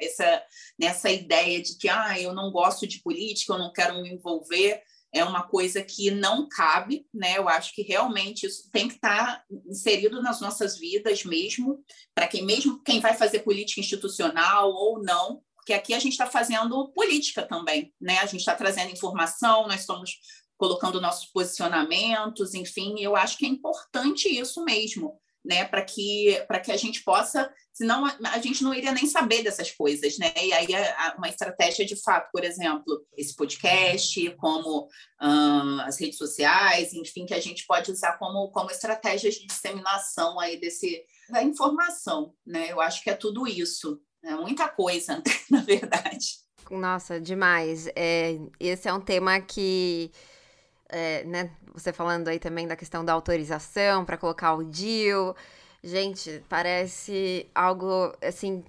essa, 0.00 0.42
nessa 0.78 1.10
ideia 1.10 1.62
de 1.62 1.76
que 1.78 1.88
ah, 1.88 2.20
eu 2.20 2.34
não 2.34 2.50
gosto 2.50 2.86
de 2.86 3.00
política, 3.00 3.52
eu 3.52 3.58
não 3.58 3.72
quero 3.72 4.02
me 4.02 4.12
envolver, 4.12 4.82
é 5.12 5.24
uma 5.24 5.42
coisa 5.44 5.82
que 5.82 6.10
não 6.10 6.48
cabe, 6.48 7.06
né? 7.14 7.38
Eu 7.38 7.48
acho 7.48 7.74
que 7.74 7.82
realmente 7.82 8.46
isso 8.46 8.68
tem 8.70 8.88
que 8.88 8.94
estar 8.96 9.38
tá 9.38 9.44
inserido 9.66 10.20
nas 10.20 10.40
nossas 10.40 10.78
vidas 10.78 11.24
mesmo, 11.24 11.82
para 12.14 12.26
quem 12.28 12.44
mesmo 12.44 12.82
quem 12.82 13.00
vai 13.00 13.14
fazer 13.14 13.40
política 13.40 13.80
institucional 13.80 14.70
ou 14.70 15.02
não, 15.02 15.40
porque 15.54 15.72
aqui 15.72 15.94
a 15.94 15.98
gente 15.98 16.12
está 16.12 16.26
fazendo 16.26 16.92
política 16.92 17.42
também, 17.42 17.92
né? 18.00 18.18
A 18.18 18.26
gente 18.26 18.40
está 18.40 18.54
trazendo 18.54 18.92
informação, 18.92 19.66
nós 19.66 19.80
estamos 19.80 20.18
colocando 20.58 21.00
nossos 21.00 21.26
posicionamentos, 21.30 22.52
enfim, 22.52 22.96
eu 22.98 23.14
acho 23.14 23.38
que 23.38 23.46
é 23.46 23.48
importante 23.48 24.28
isso 24.28 24.64
mesmo 24.64 25.18
né, 25.48 25.64
para 25.64 25.82
que 25.82 26.44
para 26.46 26.60
que 26.60 26.70
a 26.70 26.76
gente 26.76 27.02
possa, 27.02 27.50
senão 27.72 28.04
a, 28.04 28.14
a, 28.34 28.38
gente 28.38 28.62
não 28.62 28.74
iria 28.74 28.92
nem 28.92 29.06
saber 29.06 29.42
dessas 29.42 29.70
coisas, 29.70 30.18
né? 30.18 30.30
E 30.36 30.52
aí 30.52 30.74
a, 30.74 31.08
a, 31.08 31.14
uma 31.16 31.28
estratégia 31.28 31.86
de 31.86 31.96
fato, 31.96 32.28
por 32.30 32.44
exemplo, 32.44 33.02
esse 33.16 33.34
podcast, 33.34 34.30
como 34.36 34.86
as 35.18 35.98
redes 35.98 36.18
sociais, 36.18 36.92
enfim, 36.92 37.24
que 37.24 37.32
a 37.32 37.40
gente 37.40 37.64
pode 37.66 37.90
usar 37.90 38.18
como 38.18 38.50
como 38.50 38.70
estratégias 38.70 39.36
de 39.36 39.46
disseminação 39.46 40.38
aí 40.38 40.60
desse 40.60 41.02
da 41.30 41.42
informação, 41.42 42.34
né? 42.46 42.70
Eu 42.70 42.80
acho 42.80 43.02
que 43.02 43.08
é 43.08 43.14
tudo 43.14 43.46
isso, 43.46 43.98
é 44.22 44.34
muita 44.34 44.68
coisa, 44.68 45.22
na 45.50 45.62
verdade. 45.62 46.26
Nossa, 46.70 47.18
demais. 47.18 47.88
É, 47.96 48.38
esse 48.60 48.86
é 48.86 48.92
um 48.92 49.00
tema 49.00 49.40
que 49.40 50.10
é, 50.88 51.24
né, 51.24 51.50
você 51.72 51.92
falando 51.92 52.28
aí 52.28 52.38
também 52.38 52.66
da 52.66 52.76
questão 52.76 53.04
da 53.04 53.12
autorização 53.12 54.04
para 54.04 54.16
colocar 54.16 54.54
o 54.54 54.64
deal. 54.64 55.36
Gente, 55.82 56.42
parece 56.48 57.48
algo 57.54 58.12
assim 58.22 58.64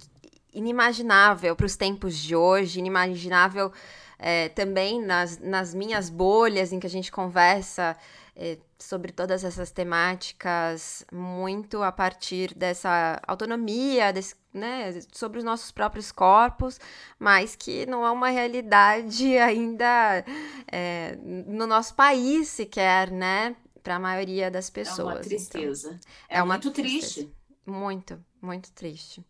inimaginável 0.52 1.54
para 1.56 1.66
os 1.66 1.76
tempos 1.76 2.16
de 2.16 2.34
hoje, 2.34 2.78
inimaginável 2.78 3.72
é, 4.18 4.48
também 4.50 5.02
nas, 5.02 5.38
nas 5.38 5.74
minhas 5.74 6.10
bolhas 6.10 6.72
em 6.72 6.78
que 6.78 6.86
a 6.86 6.90
gente 6.90 7.10
conversa 7.10 7.96
é, 8.36 8.58
sobre 8.78 9.12
todas 9.12 9.44
essas 9.44 9.70
temáticas, 9.70 11.04
muito 11.12 11.82
a 11.82 11.92
partir 11.92 12.54
dessa 12.54 13.20
autonomia, 13.26 14.12
desse, 14.12 14.34
né, 14.52 14.98
sobre 15.12 15.38
os 15.38 15.44
nossos 15.44 15.70
próprios 15.70 16.10
corpos, 16.10 16.80
mas 17.18 17.54
que 17.54 17.86
não 17.86 18.04
é 18.04 18.10
uma 18.10 18.28
realidade 18.30 19.36
ainda 19.38 20.24
é, 20.70 21.16
no 21.22 21.66
nosso 21.66 21.94
país 21.94 22.48
sequer, 22.48 23.10
né? 23.10 23.56
Para 23.82 23.96
a 23.96 23.98
maioria 23.98 24.50
das 24.50 24.68
pessoas. 24.68 24.98
É 24.98 25.02
uma 25.02 25.12
então. 25.12 25.22
tristeza. 25.22 25.88
Então, 25.88 26.00
é, 26.28 26.38
é, 26.38 26.42
uma 26.42 26.54
muito 26.54 26.70
triste. 26.70 27.14
Tristeza. 27.14 27.30
Muito, 27.64 28.24
muito 28.42 28.70
triste. 28.72 29.24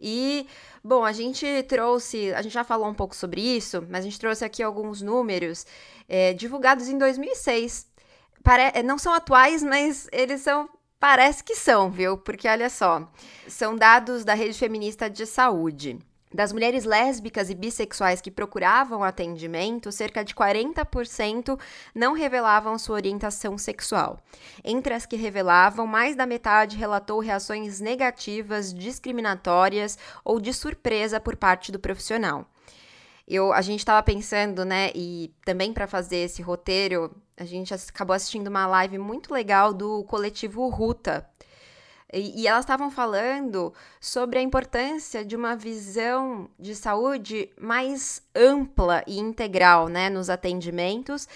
E, 0.00 0.46
bom, 0.82 1.04
a 1.04 1.12
gente 1.12 1.46
trouxe, 1.64 2.34
a 2.34 2.42
gente 2.42 2.52
já 2.52 2.64
falou 2.64 2.88
um 2.88 2.94
pouco 2.94 3.14
sobre 3.14 3.40
isso, 3.40 3.86
mas 3.88 4.00
a 4.00 4.08
gente 4.08 4.18
trouxe 4.18 4.44
aqui 4.44 4.60
alguns 4.62 5.00
números 5.00 5.64
é, 6.08 6.32
divulgados 6.32 6.88
em 6.88 6.98
2006 6.98 7.92
pare... 8.42 8.82
não 8.82 8.98
são 8.98 9.12
atuais, 9.14 9.62
mas 9.62 10.08
eles 10.12 10.40
são. 10.40 10.68
Parece 11.02 11.42
que 11.42 11.56
são, 11.56 11.90
viu? 11.90 12.16
Porque 12.16 12.46
olha 12.46 12.70
só, 12.70 13.10
são 13.48 13.74
dados 13.74 14.24
da 14.24 14.34
Rede 14.34 14.56
Feminista 14.56 15.10
de 15.10 15.26
Saúde. 15.26 15.98
Das 16.32 16.52
mulheres 16.52 16.84
lésbicas 16.84 17.50
e 17.50 17.56
bissexuais 17.56 18.20
que 18.20 18.30
procuravam 18.30 19.02
atendimento, 19.02 19.90
cerca 19.90 20.24
de 20.24 20.32
40% 20.32 21.58
não 21.92 22.12
revelavam 22.12 22.78
sua 22.78 22.94
orientação 22.94 23.58
sexual. 23.58 24.20
Entre 24.62 24.94
as 24.94 25.04
que 25.04 25.16
revelavam, 25.16 25.88
mais 25.88 26.14
da 26.14 26.24
metade 26.24 26.76
relatou 26.76 27.18
reações 27.18 27.80
negativas, 27.80 28.72
discriminatórias 28.72 29.98
ou 30.24 30.38
de 30.38 30.52
surpresa 30.52 31.18
por 31.18 31.34
parte 31.34 31.72
do 31.72 31.80
profissional. 31.80 32.46
Eu, 33.26 33.52
a 33.52 33.60
gente 33.62 33.80
estava 33.80 34.02
pensando, 34.02 34.64
né, 34.64 34.90
e 34.94 35.32
também 35.44 35.72
para 35.72 35.86
fazer 35.86 36.16
esse 36.16 36.42
roteiro, 36.42 37.14
a 37.36 37.44
gente 37.44 37.72
acabou 37.72 38.14
assistindo 38.14 38.48
uma 38.48 38.66
live 38.66 38.98
muito 38.98 39.32
legal 39.32 39.72
do 39.72 40.04
coletivo 40.04 40.68
Ruta. 40.68 41.28
E, 42.12 42.42
e 42.42 42.46
elas 42.46 42.64
estavam 42.64 42.90
falando 42.90 43.72
sobre 44.00 44.38
a 44.38 44.42
importância 44.42 45.24
de 45.24 45.34
uma 45.34 45.56
visão 45.56 46.50
de 46.58 46.74
saúde 46.74 47.50
mais 47.58 48.22
ampla 48.34 49.02
e 49.06 49.18
integral, 49.18 49.88
né, 49.88 50.10
nos 50.10 50.28
atendimentos, 50.28 51.26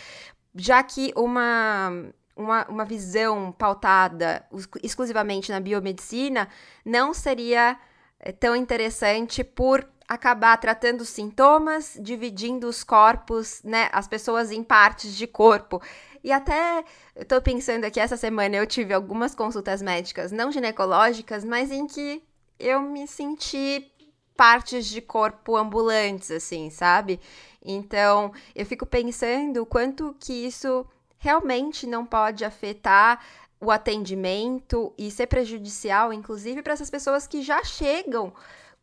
já 0.54 0.82
que 0.82 1.12
uma 1.16 2.12
uma, 2.36 2.66
uma 2.68 2.84
visão 2.84 3.50
pautada 3.50 4.44
exclusivamente 4.82 5.50
na 5.50 5.58
biomedicina 5.58 6.48
não 6.84 7.14
seria 7.14 7.78
eh, 8.20 8.30
tão 8.30 8.54
interessante 8.54 9.42
por 9.42 9.88
acabar 10.08 10.56
tratando 10.58 11.00
os 11.00 11.08
sintomas, 11.08 11.96
dividindo 12.00 12.68
os 12.68 12.84
corpos, 12.84 13.60
né, 13.64 13.88
as 13.92 14.06
pessoas 14.06 14.50
em 14.50 14.62
partes 14.62 15.16
de 15.16 15.26
corpo. 15.26 15.82
E 16.22 16.32
até 16.32 16.84
tô 17.28 17.40
pensando 17.40 17.84
aqui 17.84 18.00
essa 18.00 18.16
semana 18.16 18.56
eu 18.56 18.66
tive 18.66 18.92
algumas 18.92 19.34
consultas 19.34 19.82
médicas 19.82 20.32
não 20.32 20.50
ginecológicas, 20.50 21.44
mas 21.44 21.70
em 21.70 21.86
que 21.86 22.22
eu 22.58 22.80
me 22.80 23.06
senti 23.06 23.90
partes 24.36 24.86
de 24.86 25.00
corpo 25.00 25.56
ambulantes 25.56 26.30
assim, 26.30 26.70
sabe? 26.70 27.20
Então, 27.64 28.32
eu 28.54 28.64
fico 28.64 28.86
pensando 28.86 29.62
o 29.62 29.66
quanto 29.66 30.14
que 30.20 30.32
isso 30.32 30.86
realmente 31.18 31.86
não 31.86 32.04
pode 32.04 32.44
afetar 32.44 33.20
o 33.60 33.70
atendimento 33.70 34.92
e 34.98 35.10
ser 35.10 35.26
prejudicial, 35.26 36.12
inclusive, 36.12 36.62
para 36.62 36.74
essas 36.74 36.90
pessoas 36.90 37.26
que 37.26 37.42
já 37.42 37.64
chegam 37.64 38.32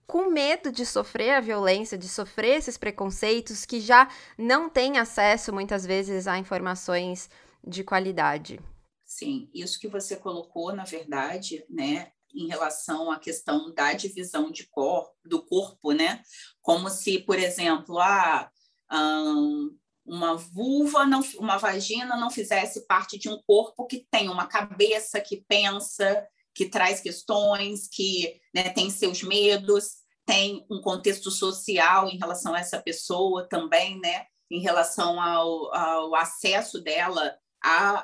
com 0.06 0.30
medo 0.30 0.72
de 0.72 0.86
sofrer 0.86 1.32
a 1.32 1.40
violência, 1.40 1.98
de 1.98 2.08
sofrer 2.08 2.58
esses 2.58 2.78
preconceitos, 2.78 3.66
que 3.66 3.80
já 3.80 4.10
não 4.38 4.70
têm 4.70 4.98
acesso 4.98 5.54
muitas 5.54 5.86
vezes 5.86 6.28
a 6.28 6.38
informações 6.38 7.30
de 7.66 7.84
qualidade. 7.84 8.60
Sim, 9.06 9.50
isso 9.54 9.80
que 9.80 9.88
você 9.88 10.16
colocou, 10.16 10.74
na 10.74 10.84
verdade, 10.84 11.64
né, 11.70 12.12
em 12.34 12.48
relação 12.48 13.12
à 13.12 13.20
questão 13.20 13.74
da 13.74 13.94
divisão 13.94 14.52
de 14.52 14.68
cor, 14.68 15.12
do 15.24 15.46
corpo, 15.46 15.92
né? 15.92 16.22
Como 16.62 16.90
se, 16.90 17.20
por 17.20 17.38
exemplo, 17.38 18.00
ah, 18.00 18.50
hum, 18.92 19.78
uma 20.06 20.36
vulva, 20.36 21.06
não, 21.06 21.22
uma 21.38 21.58
vagina 21.58 22.18
não 22.18 22.30
fizesse 22.30 22.86
parte 22.86 23.18
de 23.18 23.30
um 23.30 23.42
corpo 23.46 23.86
que 23.86 24.06
tem 24.12 24.30
uma 24.30 24.48
cabeça 24.48 25.22
que 25.22 25.44
pensa, 25.48 26.28
que 26.54 26.70
traz 26.70 27.02
questões, 27.02 27.88
que 27.88 28.40
né, 28.54 28.70
tem 28.70 28.90
seus 28.90 29.24
medos, 29.24 30.04
tem 30.26 30.66
um 30.70 30.82
contexto 30.82 31.32
social 31.32 32.08
em 32.08 32.18
relação 32.18 32.54
a 32.54 32.60
essa 32.60 32.82
pessoa 32.82 33.48
também, 33.48 34.00
né? 34.00 34.26
Em 34.50 34.62
relação 34.62 35.20
ao, 35.22 35.74
ao 35.74 36.16
acesso 36.16 36.82
dela 36.82 37.36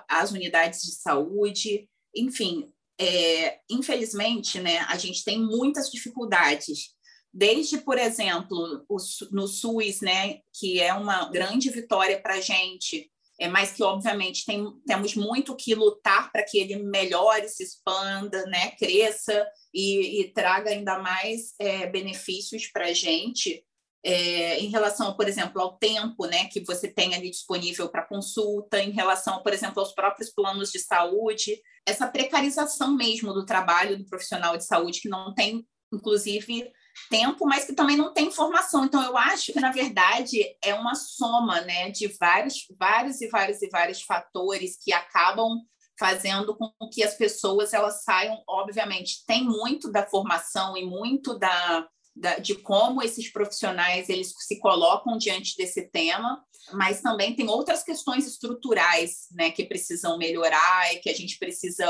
às 0.08 0.32
unidades 0.32 0.82
de 0.82 0.94
saúde, 0.94 1.88
enfim, 2.16 2.72
é, 3.00 3.60
infelizmente, 3.70 4.60
né, 4.60 4.80
a 4.88 4.98
gente 4.98 5.24
tem 5.24 5.38
muitas 5.38 5.90
dificuldades 5.90 6.94
desde, 7.34 7.78
por 7.78 7.98
exemplo, 7.98 8.86
o, 8.90 8.98
no 9.32 9.48
SUS, 9.48 10.02
né, 10.02 10.40
que 10.54 10.80
é 10.80 10.94
uma 10.94 11.30
grande 11.30 11.70
vitória 11.70 12.22
para 12.22 12.36
a 12.36 12.42
gente, 12.42 13.12
é, 13.40 13.48
mas 13.48 13.72
que, 13.72 13.82
obviamente, 13.82 14.46
tem, 14.46 14.68
temos 14.86 15.16
muito 15.16 15.56
que 15.56 15.74
lutar 15.74 16.30
para 16.32 16.44
que 16.44 16.58
ele 16.58 16.76
melhore, 16.76 17.48
se 17.48 17.64
expanda, 17.64 18.46
né, 18.48 18.72
cresça 18.72 19.48
e, 19.74 20.22
e 20.22 20.34
traga 20.34 20.72
ainda 20.72 21.00
mais 21.00 21.54
é, 21.58 21.88
benefícios 21.88 22.68
para 22.68 22.88
a 22.88 22.94
gente. 22.94 23.64
É, 24.04 24.60
em 24.60 24.70
relação, 24.70 25.14
por 25.16 25.28
exemplo, 25.28 25.62
ao 25.62 25.78
tempo 25.78 26.26
né, 26.26 26.46
que 26.46 26.62
você 26.62 26.88
tem 26.88 27.16
ali 27.16 27.30
disponível 27.30 27.90
para 27.90 28.06
consulta, 28.06 28.80
em 28.80 28.92
relação, 28.92 29.42
por 29.42 29.54
exemplo, 29.54 29.80
aos 29.82 29.94
próprios 29.94 30.30
planos 30.30 30.70
de 30.70 30.80
saúde, 30.80 31.62
essa 31.86 32.08
precarização 32.08 32.96
mesmo 32.96 33.34
do 33.34 33.46
trabalho 33.46 33.98
do 33.98 34.06
profissional 34.06 34.58
de 34.58 34.66
saúde, 34.66 35.02
que 35.02 35.10
não 35.10 35.34
tem, 35.34 35.66
inclusive, 35.94 36.72
tempo, 37.10 37.46
mas 37.46 37.66
que 37.66 37.74
também 37.74 37.98
não 37.98 38.14
tem 38.14 38.28
informação. 38.28 38.86
Então, 38.86 39.02
eu 39.04 39.18
acho 39.18 39.52
que, 39.54 39.60
na 39.60 39.72
verdade, 39.72 40.44
é 40.64 40.74
uma 40.74 40.96
soma 40.96 41.62
né, 41.62 41.90
de 41.90 42.08
vários, 42.20 42.66
vários 42.80 43.22
e 43.22 43.28
vários 43.28 43.62
e 43.62 43.70
vários 43.70 44.02
fatores 44.02 44.78
que 44.82 44.92
acabam 44.92 45.60
fazendo 46.00 46.56
com 46.56 46.72
que 46.92 47.04
as 47.04 47.16
pessoas 47.16 47.74
elas 47.74 48.04
saiam, 48.04 48.42
obviamente, 48.48 49.26
tem 49.28 49.44
muito 49.44 49.92
da 49.92 50.08
formação 50.08 50.78
e 50.78 50.86
muito 50.86 51.38
da, 51.38 51.86
da, 52.16 52.40
de 52.40 52.56
como 52.56 53.04
esses 53.04 53.30
profissionais 53.32 54.08
eles 54.08 54.34
se 54.40 54.60
colocam 54.60 55.18
diante 55.18 55.58
desse 55.58 55.90
tema, 55.90 56.42
mas 56.72 57.02
também 57.02 57.36
tem 57.36 57.50
outras 57.50 57.84
questões 57.84 58.26
estruturais 58.26 59.28
né, 59.32 59.52
que 59.52 59.66
precisam 59.66 60.18
melhorar 60.18 60.94
e 60.94 61.00
que 61.00 61.10
a 61.10 61.16
gente 61.16 61.38
precisa 61.38 61.86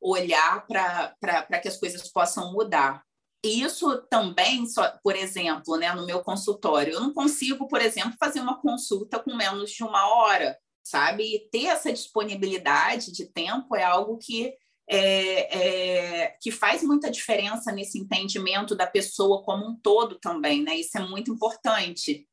olhar 0.00 0.66
para 0.66 1.60
que 1.62 1.68
as 1.68 1.78
coisas 1.78 2.06
possam 2.12 2.52
mudar 2.52 3.02
isso 3.48 4.02
também, 4.10 4.66
só, 4.66 4.98
por 5.02 5.14
exemplo, 5.14 5.76
né, 5.76 5.92
no 5.92 6.06
meu 6.06 6.22
consultório, 6.22 6.94
eu 6.94 7.00
não 7.00 7.12
consigo, 7.12 7.68
por 7.68 7.80
exemplo, 7.80 8.14
fazer 8.18 8.40
uma 8.40 8.60
consulta 8.60 9.18
com 9.18 9.34
menos 9.34 9.70
de 9.70 9.82
uma 9.82 10.06
hora, 10.08 10.56
sabe? 10.82 11.24
E 11.24 11.48
ter 11.50 11.66
essa 11.66 11.92
disponibilidade 11.92 13.12
de 13.12 13.26
tempo 13.26 13.76
é 13.76 13.84
algo 13.84 14.18
que 14.18 14.54
é, 14.88 16.26
é, 16.26 16.36
que 16.40 16.50
faz 16.50 16.82
muita 16.82 17.10
diferença 17.10 17.72
nesse 17.72 17.98
entendimento 17.98 18.74
da 18.74 18.86
pessoa 18.86 19.42
como 19.42 19.66
um 19.66 19.76
todo 19.76 20.18
também, 20.18 20.62
né? 20.62 20.76
Isso 20.76 20.96
é 20.98 21.00
muito 21.00 21.32
importante. 21.32 22.26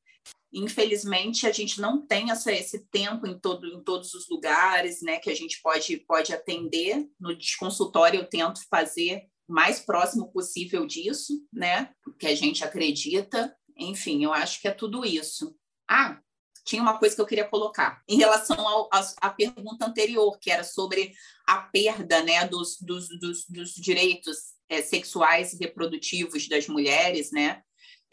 Infelizmente, 0.53 1.47
a 1.47 1.51
gente 1.51 1.79
não 1.79 2.05
tem 2.05 2.29
essa, 2.29 2.51
esse 2.51 2.85
tempo 2.91 3.25
em, 3.25 3.39
todo, 3.39 3.65
em 3.67 3.81
todos 3.81 4.13
os 4.13 4.29
lugares, 4.29 5.01
né? 5.01 5.17
Que 5.17 5.29
a 5.29 5.35
gente 5.35 5.61
pode, 5.61 5.97
pode 6.05 6.33
atender. 6.33 7.07
No 7.19 7.35
desconsultório, 7.35 8.19
eu 8.19 8.29
tento 8.29 8.59
fazer 8.69 9.30
mais 9.51 9.79
próximo 9.79 10.31
possível 10.31 10.85
disso, 10.85 11.45
né? 11.51 11.91
Que 12.17 12.27
a 12.27 12.35
gente 12.35 12.63
acredita. 12.63 13.55
Enfim, 13.77 14.23
eu 14.23 14.33
acho 14.33 14.61
que 14.61 14.67
é 14.67 14.71
tudo 14.71 15.05
isso. 15.05 15.55
Ah, 15.89 16.19
tinha 16.63 16.81
uma 16.81 16.97
coisa 16.97 17.15
que 17.15 17.21
eu 17.21 17.25
queria 17.25 17.47
colocar 17.47 18.01
em 18.07 18.17
relação 18.17 18.89
à 19.21 19.29
pergunta 19.29 19.85
anterior, 19.85 20.37
que 20.39 20.51
era 20.51 20.63
sobre 20.63 21.13
a 21.47 21.57
perda 21.57 22.23
né, 22.23 22.47
dos, 22.47 22.77
dos, 22.79 23.07
dos, 23.19 23.45
dos 23.47 23.73
direitos 23.73 24.37
é, 24.69 24.81
sexuais 24.81 25.53
e 25.53 25.57
reprodutivos 25.57 26.47
das 26.47 26.67
mulheres, 26.67 27.31
né? 27.31 27.61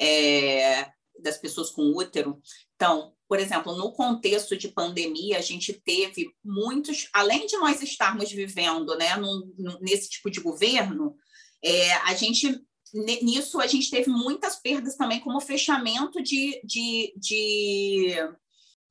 É, 0.00 0.90
das 1.20 1.36
pessoas 1.36 1.70
com 1.70 1.92
útero. 1.96 2.40
Então, 2.74 3.12
por 3.28 3.38
exemplo, 3.38 3.76
no 3.76 3.92
contexto 3.92 4.56
de 4.56 4.68
pandemia, 4.68 5.36
a 5.36 5.42
gente 5.42 5.72
teve 5.72 6.30
muitos, 6.42 7.08
além 7.12 7.46
de 7.46 7.56
nós 7.58 7.82
estarmos 7.82 8.30
vivendo 8.30 8.96
né, 8.96 9.16
num, 9.16 9.52
nesse 9.80 10.08
tipo 10.08 10.30
de 10.30 10.40
governo, 10.40 11.16
é, 11.64 11.92
a 11.94 12.14
gente 12.14 12.64
nisso 13.22 13.60
a 13.60 13.66
gente 13.66 13.90
teve 13.90 14.10
muitas 14.10 14.56
perdas 14.56 14.96
também, 14.96 15.20
como 15.20 15.40
fechamento 15.40 16.22
de, 16.22 16.60
de, 16.64 17.12
de, 17.16 18.16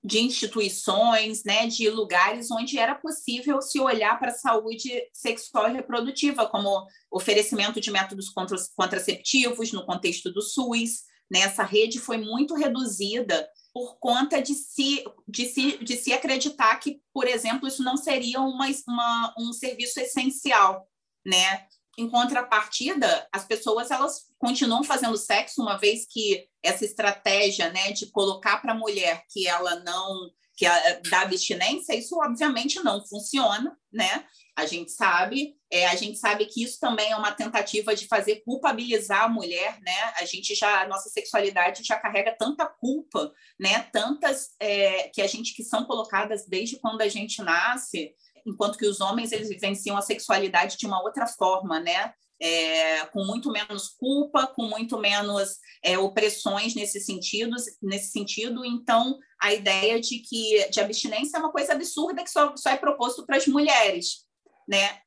de 0.03 0.19
instituições, 0.19 1.43
né, 1.43 1.67
de 1.67 1.89
lugares 1.89 2.51
onde 2.51 2.77
era 2.77 2.95
possível 2.95 3.61
se 3.61 3.79
olhar 3.79 4.19
para 4.19 4.29
a 4.29 4.35
saúde 4.35 4.91
sexual 5.11 5.69
e 5.69 5.73
reprodutiva, 5.73 6.45
como 6.47 6.85
oferecimento 7.11 7.81
de 7.81 7.91
métodos 7.91 8.31
contraceptivos 8.75 9.71
no 9.71 9.85
contexto 9.85 10.31
do 10.31 10.41
SUS. 10.41 11.05
Né, 11.29 11.39
essa 11.39 11.63
rede 11.63 11.99
foi 11.99 12.17
muito 12.17 12.53
reduzida 12.53 13.49
por 13.73 13.99
conta 13.99 14.41
de 14.41 14.53
se, 14.53 15.03
de 15.27 15.45
se, 15.45 15.77
de 15.83 15.97
se 15.97 16.13
acreditar 16.13 16.77
que, 16.77 17.01
por 17.13 17.27
exemplo, 17.27 17.67
isso 17.67 17.83
não 17.83 17.97
seria 17.97 18.39
uma, 18.39 18.65
uma 18.87 19.35
um 19.37 19.51
serviço 19.51 19.99
essencial, 19.99 20.87
né? 21.25 21.67
Em 21.97 22.09
contrapartida, 22.09 23.27
as 23.31 23.45
pessoas 23.45 23.89
elas 23.89 24.27
continuam 24.37 24.83
fazendo 24.83 25.17
sexo 25.17 25.61
uma 25.61 25.77
vez 25.77 26.05
que 26.07 26.47
essa 26.61 26.85
estratégia, 26.85 27.71
né, 27.71 27.91
de 27.91 28.11
colocar 28.11 28.57
para 28.61 28.73
a 28.73 28.77
mulher 28.77 29.23
que 29.29 29.47
ela 29.47 29.79
não 29.79 30.29
que 30.57 30.65
a, 30.65 30.99
da 31.09 31.21
abstinência, 31.21 31.95
isso 31.95 32.17
obviamente 32.17 32.79
não 32.79 33.05
funciona, 33.05 33.77
né? 33.93 34.25
A 34.57 34.65
gente 34.65 34.91
sabe, 34.91 35.53
é, 35.71 35.85
a 35.85 35.95
gente 35.95 36.17
sabe 36.17 36.47
que 36.47 36.63
isso 36.63 36.79
também 36.79 37.11
é 37.11 37.15
uma 37.15 37.31
tentativa 37.31 37.95
de 37.95 38.07
fazer 38.07 38.37
culpabilizar 38.43 39.25
a 39.25 39.29
mulher, 39.29 39.79
né? 39.81 40.13
A 40.19 40.25
gente 40.25 40.55
já, 40.55 40.81
a 40.81 40.87
nossa 40.87 41.09
sexualidade 41.09 41.83
já 41.83 41.95
carrega 41.95 42.35
tanta 42.35 42.65
culpa, 42.65 43.31
né? 43.59 43.83
Tantas 43.93 44.55
é, 44.59 45.09
que 45.09 45.21
a 45.21 45.27
gente 45.27 45.53
que 45.53 45.63
são 45.63 45.85
colocadas 45.85 46.47
desde 46.47 46.79
quando 46.79 47.01
a 47.01 47.07
gente 47.07 47.39
nasce, 47.43 48.15
enquanto 48.47 48.77
que 48.77 48.87
os 48.87 49.01
homens 49.01 49.31
eles 49.31 49.49
vivenciam 49.49 49.97
a 49.97 50.01
sexualidade 50.01 50.77
de 50.77 50.85
uma 50.87 51.01
outra 51.03 51.27
forma, 51.27 51.79
né? 51.79 52.13
É, 52.39 53.03
com 53.07 53.25
muito 53.25 53.51
menos 53.51 53.89
culpa, 53.89 54.45
com 54.45 54.63
muito 54.63 54.97
menos 54.99 55.57
é, 55.83 55.97
opressões 55.97 56.75
nesse 56.75 57.01
sentido, 57.01 57.55
nesse 57.81 58.11
sentido. 58.11 58.63
Então, 58.63 59.17
a 59.41 59.53
ideia 59.53 59.99
de 59.99 60.19
que 60.19 60.69
de 60.69 60.79
abstinência 60.79 61.37
é 61.37 61.39
uma 61.39 61.51
coisa 61.51 61.73
absurda 61.73 62.23
que 62.23 62.29
só, 62.29 62.55
só 62.55 62.69
é 62.69 62.77
proposto 62.77 63.25
para 63.25 63.37
as 63.37 63.47
mulheres, 63.47 64.25
né? 64.67 64.99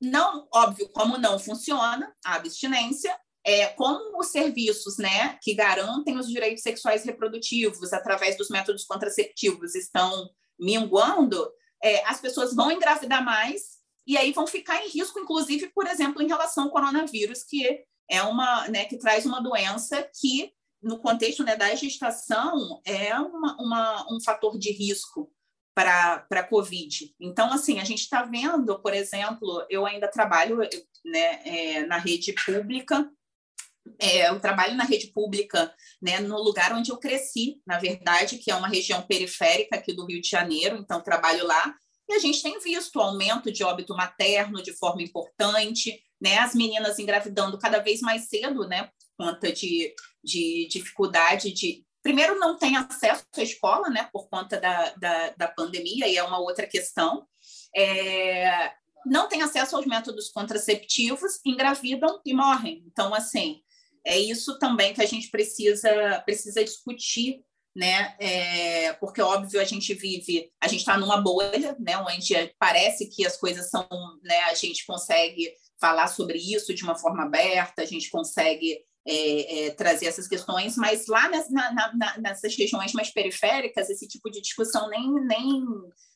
Não, 0.00 0.48
óbvio, 0.54 0.88
como 0.90 1.18
não 1.18 1.38
funciona 1.38 2.14
a 2.24 2.36
abstinência, 2.36 3.14
é, 3.44 3.66
como 3.68 4.18
os 4.18 4.28
serviços 4.28 4.96
né, 4.96 5.38
que 5.42 5.54
garantem 5.54 6.16
os 6.18 6.28
direitos 6.28 6.62
sexuais 6.62 7.04
reprodutivos 7.04 7.92
através 7.92 8.36
dos 8.36 8.48
métodos 8.48 8.84
contraceptivos 8.84 9.74
estão 9.74 10.30
minguando, 10.58 11.50
é, 11.82 12.04
as 12.06 12.20
pessoas 12.20 12.54
vão 12.54 12.70
engravidar 12.70 13.24
mais 13.24 13.80
e 14.06 14.16
aí 14.16 14.32
vão 14.32 14.46
ficar 14.46 14.84
em 14.84 14.88
risco, 14.88 15.18
inclusive, 15.18 15.68
por 15.74 15.86
exemplo, 15.86 16.22
em 16.22 16.28
relação 16.28 16.64
ao 16.64 16.70
coronavírus, 16.70 17.42
que 17.44 17.84
é 18.10 18.22
uma, 18.22 18.68
né, 18.68 18.84
que 18.84 18.98
traz 18.98 19.24
uma 19.24 19.40
doença 19.40 20.02
que, 20.20 20.52
no 20.82 20.98
contexto 20.98 21.44
né, 21.44 21.56
da 21.56 21.74
gestação, 21.74 22.80
é 22.84 23.14
uma, 23.14 23.56
uma 23.60 24.12
um 24.12 24.20
fator 24.20 24.58
de 24.58 24.72
risco 24.72 25.30
para 25.74 26.26
a 26.30 26.42
Covid. 26.42 27.14
Então, 27.20 27.52
assim, 27.52 27.78
a 27.78 27.84
gente 27.84 28.00
está 28.00 28.22
vendo, 28.22 28.80
por 28.80 28.92
exemplo, 28.92 29.64
eu 29.70 29.86
ainda 29.86 30.08
trabalho 30.08 30.58
né, 31.04 31.40
é, 31.44 31.86
na 31.86 31.96
rede 31.96 32.34
pública, 32.44 33.08
é, 33.98 34.28
eu 34.28 34.40
trabalho 34.40 34.74
na 34.74 34.84
rede 34.84 35.08
pública, 35.08 35.74
né, 36.00 36.20
no 36.20 36.38
lugar 36.42 36.72
onde 36.72 36.90
eu 36.90 36.98
cresci, 36.98 37.60
na 37.66 37.78
verdade, 37.78 38.38
que 38.38 38.50
é 38.50 38.54
uma 38.54 38.68
região 38.68 39.02
periférica 39.02 39.76
aqui 39.76 39.92
do 39.92 40.06
Rio 40.06 40.20
de 40.20 40.28
Janeiro, 40.28 40.76
então 40.76 41.02
trabalho 41.02 41.46
lá, 41.46 41.74
e 42.08 42.14
a 42.14 42.18
gente 42.18 42.42
tem 42.42 42.58
visto 42.58 42.96
o 42.96 43.00
aumento 43.00 43.52
de 43.52 43.62
óbito 43.62 43.94
materno 43.94 44.62
de 44.62 44.72
forma 44.72 45.02
importante, 45.02 46.02
né, 46.20 46.38
as 46.38 46.54
meninas 46.54 46.98
engravidando 46.98 47.58
cada 47.58 47.78
vez 47.78 48.00
mais 48.00 48.28
cedo, 48.28 48.66
né, 48.66 48.90
por 49.16 49.26
conta 49.26 49.52
de, 49.52 49.94
de 50.22 50.66
dificuldade 50.68 51.52
de. 51.52 51.84
Primeiro, 52.02 52.38
não 52.38 52.58
tem 52.58 52.76
acesso 52.76 53.24
à 53.36 53.42
escola, 53.42 53.88
né, 53.90 54.08
por 54.12 54.28
conta 54.28 54.58
da, 54.58 54.90
da, 54.94 55.30
da 55.30 55.48
pandemia, 55.48 56.08
e 56.08 56.16
é 56.16 56.22
uma 56.22 56.38
outra 56.40 56.66
questão. 56.66 57.26
É, 57.76 58.72
não 59.06 59.28
tem 59.28 59.42
acesso 59.42 59.76
aos 59.76 59.86
métodos 59.86 60.30
contraceptivos, 60.30 61.40
engravidam 61.44 62.20
e 62.24 62.34
morrem. 62.34 62.82
Então, 62.86 63.14
assim, 63.14 63.60
é 64.04 64.18
isso 64.18 64.58
também 64.58 64.94
que 64.94 65.02
a 65.02 65.06
gente 65.06 65.30
precisa, 65.30 66.22
precisa 66.24 66.64
discutir, 66.64 67.42
né? 67.74 68.16
É, 68.18 68.92
porque, 68.94 69.20
óbvio, 69.20 69.60
a 69.60 69.64
gente 69.64 69.94
vive, 69.94 70.50
a 70.60 70.66
gente 70.66 70.80
está 70.80 70.98
numa 70.98 71.20
bolha, 71.20 71.76
né? 71.78 71.96
Onde 71.98 72.34
parece 72.58 73.06
que 73.06 73.26
as 73.26 73.36
coisas 73.36 73.70
são, 73.70 73.86
né? 74.22 74.40
A 74.44 74.54
gente 74.54 74.84
consegue 74.86 75.52
falar 75.80 76.08
sobre 76.08 76.38
isso 76.38 76.74
de 76.74 76.82
uma 76.82 76.96
forma 76.96 77.24
aberta, 77.24 77.82
a 77.82 77.86
gente 77.86 78.10
consegue 78.10 78.80
é, 79.06 79.66
é, 79.66 79.70
trazer 79.70 80.06
essas 80.06 80.28
questões, 80.28 80.76
mas 80.76 81.06
lá 81.06 81.28
nas, 81.28 81.50
na, 81.50 81.72
na, 81.72 82.18
nessas 82.18 82.54
regiões 82.54 82.92
mais 82.92 83.10
periféricas, 83.10 83.88
esse 83.88 84.06
tipo 84.06 84.30
de 84.30 84.42
discussão 84.42 84.88
nem, 84.90 85.10
nem 85.24 85.64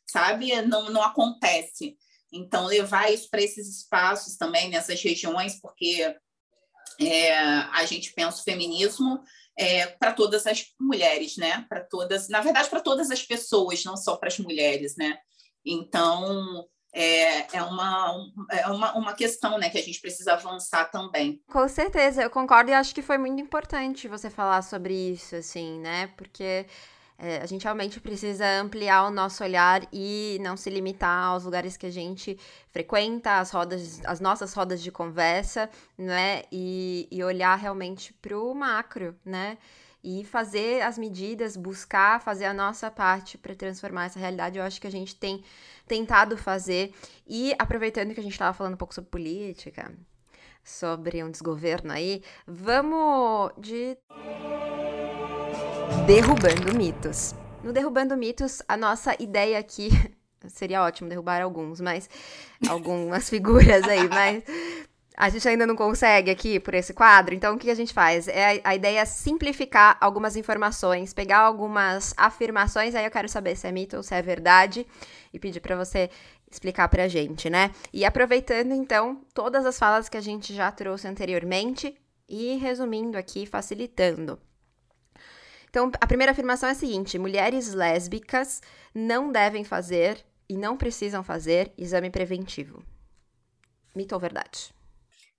sabe, 0.07 0.61
não, 0.63 0.91
não 0.91 1.03
acontece. 1.03 1.97
Então, 2.33 2.67
levar 2.67 3.13
isso 3.13 3.31
para 3.31 3.43
esses 3.43 3.69
espaços 3.79 4.37
também, 4.37 4.69
nessas 4.69 5.01
regiões, 5.01 5.61
porque 5.61 6.15
é, 7.01 7.37
a 7.37 7.85
gente 7.87 8.13
pensa 8.13 8.41
o 8.41 8.45
feminismo 8.45 9.23
é, 9.59 9.87
para 9.87 10.13
todas 10.13 10.47
as 10.47 10.67
mulheres, 10.81 11.37
né? 11.37 11.65
Para 11.69 11.81
todas, 11.81 12.29
na 12.29 12.41
verdade, 12.41 12.69
para 12.69 12.81
todas 12.81 13.11
as 13.11 13.23
pessoas, 13.23 13.85
não 13.85 13.97
só 13.97 14.17
para 14.17 14.29
as 14.29 14.39
mulheres, 14.39 14.97
né? 14.97 15.19
Então, 15.65 16.67
é, 16.95 17.57
é, 17.57 17.63
uma, 17.63 18.15
é 18.51 18.67
uma, 18.69 18.97
uma 18.97 19.13
questão 19.15 19.59
né, 19.59 19.69
que 19.69 19.79
a 19.79 19.83
gente 19.83 20.01
precisa 20.01 20.35
avançar 20.35 20.91
também. 20.91 21.43
Com 21.51 21.69
certeza, 21.69 22.23
eu 22.23 22.31
concordo 22.31 22.71
e 22.71 22.75
acho 22.75 22.95
que 22.95 23.03
foi 23.03 23.19
muito 23.19 23.43
importante 23.43 24.07
você 24.07 24.31
falar 24.31 24.63
sobre 24.63 24.95
isso, 24.95 25.35
assim, 25.35 25.81
né? 25.81 26.07
Porque 26.17 26.67
é, 27.17 27.39
a 27.39 27.47
gente 27.47 27.63
realmente 27.63 28.01
precisa 28.01 28.45
ampliar 28.61 29.05
o 29.07 29.11
nosso 29.11 29.45
olhar 29.45 29.87
e 29.93 30.39
não 30.43 30.57
se 30.57 30.69
limitar 30.69 31.27
aos 31.27 31.45
lugares 31.45 31.77
que 31.77 31.87
a 31.87 31.91
gente 31.91 32.39
frequenta, 32.71 33.39
as 33.39 33.51
rodas, 33.51 34.01
as 34.05 34.21
nossas 34.21 34.53
rodas 34.53 34.83
de 34.83 34.91
conversa, 34.91 35.71
né? 35.97 36.43
E, 36.51 37.07
e 37.11 37.23
olhar 37.23 37.55
realmente 37.57 38.13
para 38.15 38.37
o 38.39 38.53
macro, 38.53 39.15
né? 39.25 39.59
E 40.03 40.25
fazer 40.25 40.83
as 40.83 40.99
medidas, 40.99 41.57
buscar 41.57 42.21
fazer 42.21 42.47
a 42.47 42.53
nossa 42.53 42.91
parte 42.91 43.39
para 43.39 43.55
transformar 43.55 44.07
essa 44.07 44.19
realidade. 44.19 44.59
Eu 44.59 44.65
acho 44.65 44.81
que 44.81 44.87
a 44.87 44.93
gente 44.93 45.15
tem 45.15 45.43
tentado 45.87 46.37
fazer. 46.37 46.93
E 47.27 47.55
aproveitando 47.59 48.13
que 48.13 48.21
a 48.21 48.23
gente 48.23 48.33
estava 48.33 48.53
falando 48.53 48.75
um 48.75 48.79
pouco 48.79 48.95
sobre 48.95 49.11
política, 49.11 49.95
sobre 50.65 51.23
um 51.23 51.31
desgoverno 51.31 51.93
aí, 51.93 52.23
vamos 52.47 53.53
de 53.59 53.97
Derrubando 56.07 56.77
mitos. 56.77 57.35
No 57.63 57.73
Derrubando 57.73 58.15
Mitos, 58.15 58.61
a 58.69 58.77
nossa 58.77 59.17
ideia 59.19 59.59
aqui. 59.59 59.89
Seria 60.49 60.83
ótimo 60.83 61.09
derrubar 61.09 61.41
alguns, 61.41 61.81
mas. 61.81 62.11
Algumas 62.69 63.29
figuras 63.31 63.83
aí, 63.85 64.07
mas. 64.07 64.45
A 65.17 65.31
gente 65.31 65.49
ainda 65.49 65.67
não 65.67 65.75
consegue 65.75 66.31
aqui 66.31 66.61
por 66.61 66.75
esse 66.75 66.93
quadro, 66.93 67.35
então 67.35 67.55
o 67.55 67.59
que 67.59 67.71
a 67.71 67.75
gente 67.75 67.95
faz? 67.95 68.29
É 68.29 68.61
a, 68.63 68.75
ideia 68.75 69.01
é 69.01 69.05
simplificar 69.07 69.97
algumas 69.99 70.37
informações, 70.37 71.15
pegar 71.15 71.39
algumas 71.39 72.13
afirmações, 72.19 72.95
aí 72.95 73.07
eu 73.07 73.11
quero 73.11 73.29
saber 73.29 73.57
se 73.57 73.67
é 73.67 73.73
mito 73.73 73.97
ou 73.97 74.03
se 74.03 74.15
é 74.15 74.21
verdade, 74.21 74.87
e 75.33 75.39
pedir 75.39 75.61
para 75.61 75.77
você 75.77 76.11
explicar 76.51 76.89
pra 76.89 77.09
gente, 77.09 77.49
né? 77.49 77.71
E 77.93 78.05
aproveitando 78.05 78.73
então 78.73 79.23
todas 79.33 79.65
as 79.65 79.79
falas 79.79 80.09
que 80.09 80.19
a 80.19 80.21
gente 80.21 80.53
já 80.53 80.71
trouxe 80.71 81.09
anteriormente 81.09 81.97
e 82.29 82.57
resumindo 82.57 83.17
aqui, 83.17 83.47
facilitando. 83.47 84.39
Então, 85.75 85.91
a 86.01 86.07
primeira 86.07 86.31
afirmação 86.31 86.69
é 86.69 86.73
a 86.73 86.77
seguinte: 86.77 87.19
mulheres 87.19 87.75
lésbicas 87.75 88.63
não 88.95 89.33
devem 89.33 89.65
fazer 89.65 90.25
e 90.49 90.57
não 90.57 90.77
precisam 90.77 91.25
fazer 91.25 91.73
exame 91.77 92.11
preventivo. 92.11 92.81
Mito 93.93 94.15
ou 94.15 94.21
verdade? 94.21 94.73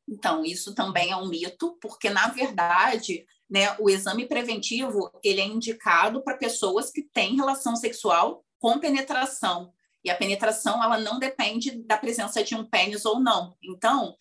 Então, 0.06 0.44
isso 0.44 0.76
também 0.76 1.10
é 1.10 1.16
um 1.16 1.30
mito, 1.30 1.78
porque 1.82 2.10
na 2.10 2.28
verdade, 2.28 3.26
né, 3.50 3.78
o 3.80 3.90
exame 3.90 4.28
preventivo 4.28 5.10
ele 5.24 5.40
é 5.40 5.46
indicado 5.46 6.22
para 6.22 6.36
pessoas 6.36 6.92
que 6.92 7.02
têm 7.02 7.38
relação 7.38 7.74
sexual 7.78 8.44
com 8.60 8.78
penetração. 8.78 9.72
E 10.04 10.10
a 10.10 10.18
penetração 10.18 10.84
ela 10.84 11.00
não 11.00 11.18
depende 11.18 11.82
da 11.84 11.98
presença 11.98 12.44
de 12.44 12.54
um 12.56 12.66
pênis 12.66 13.06
ou 13.06 13.22
não. 13.22 13.56
Então, 13.64 14.18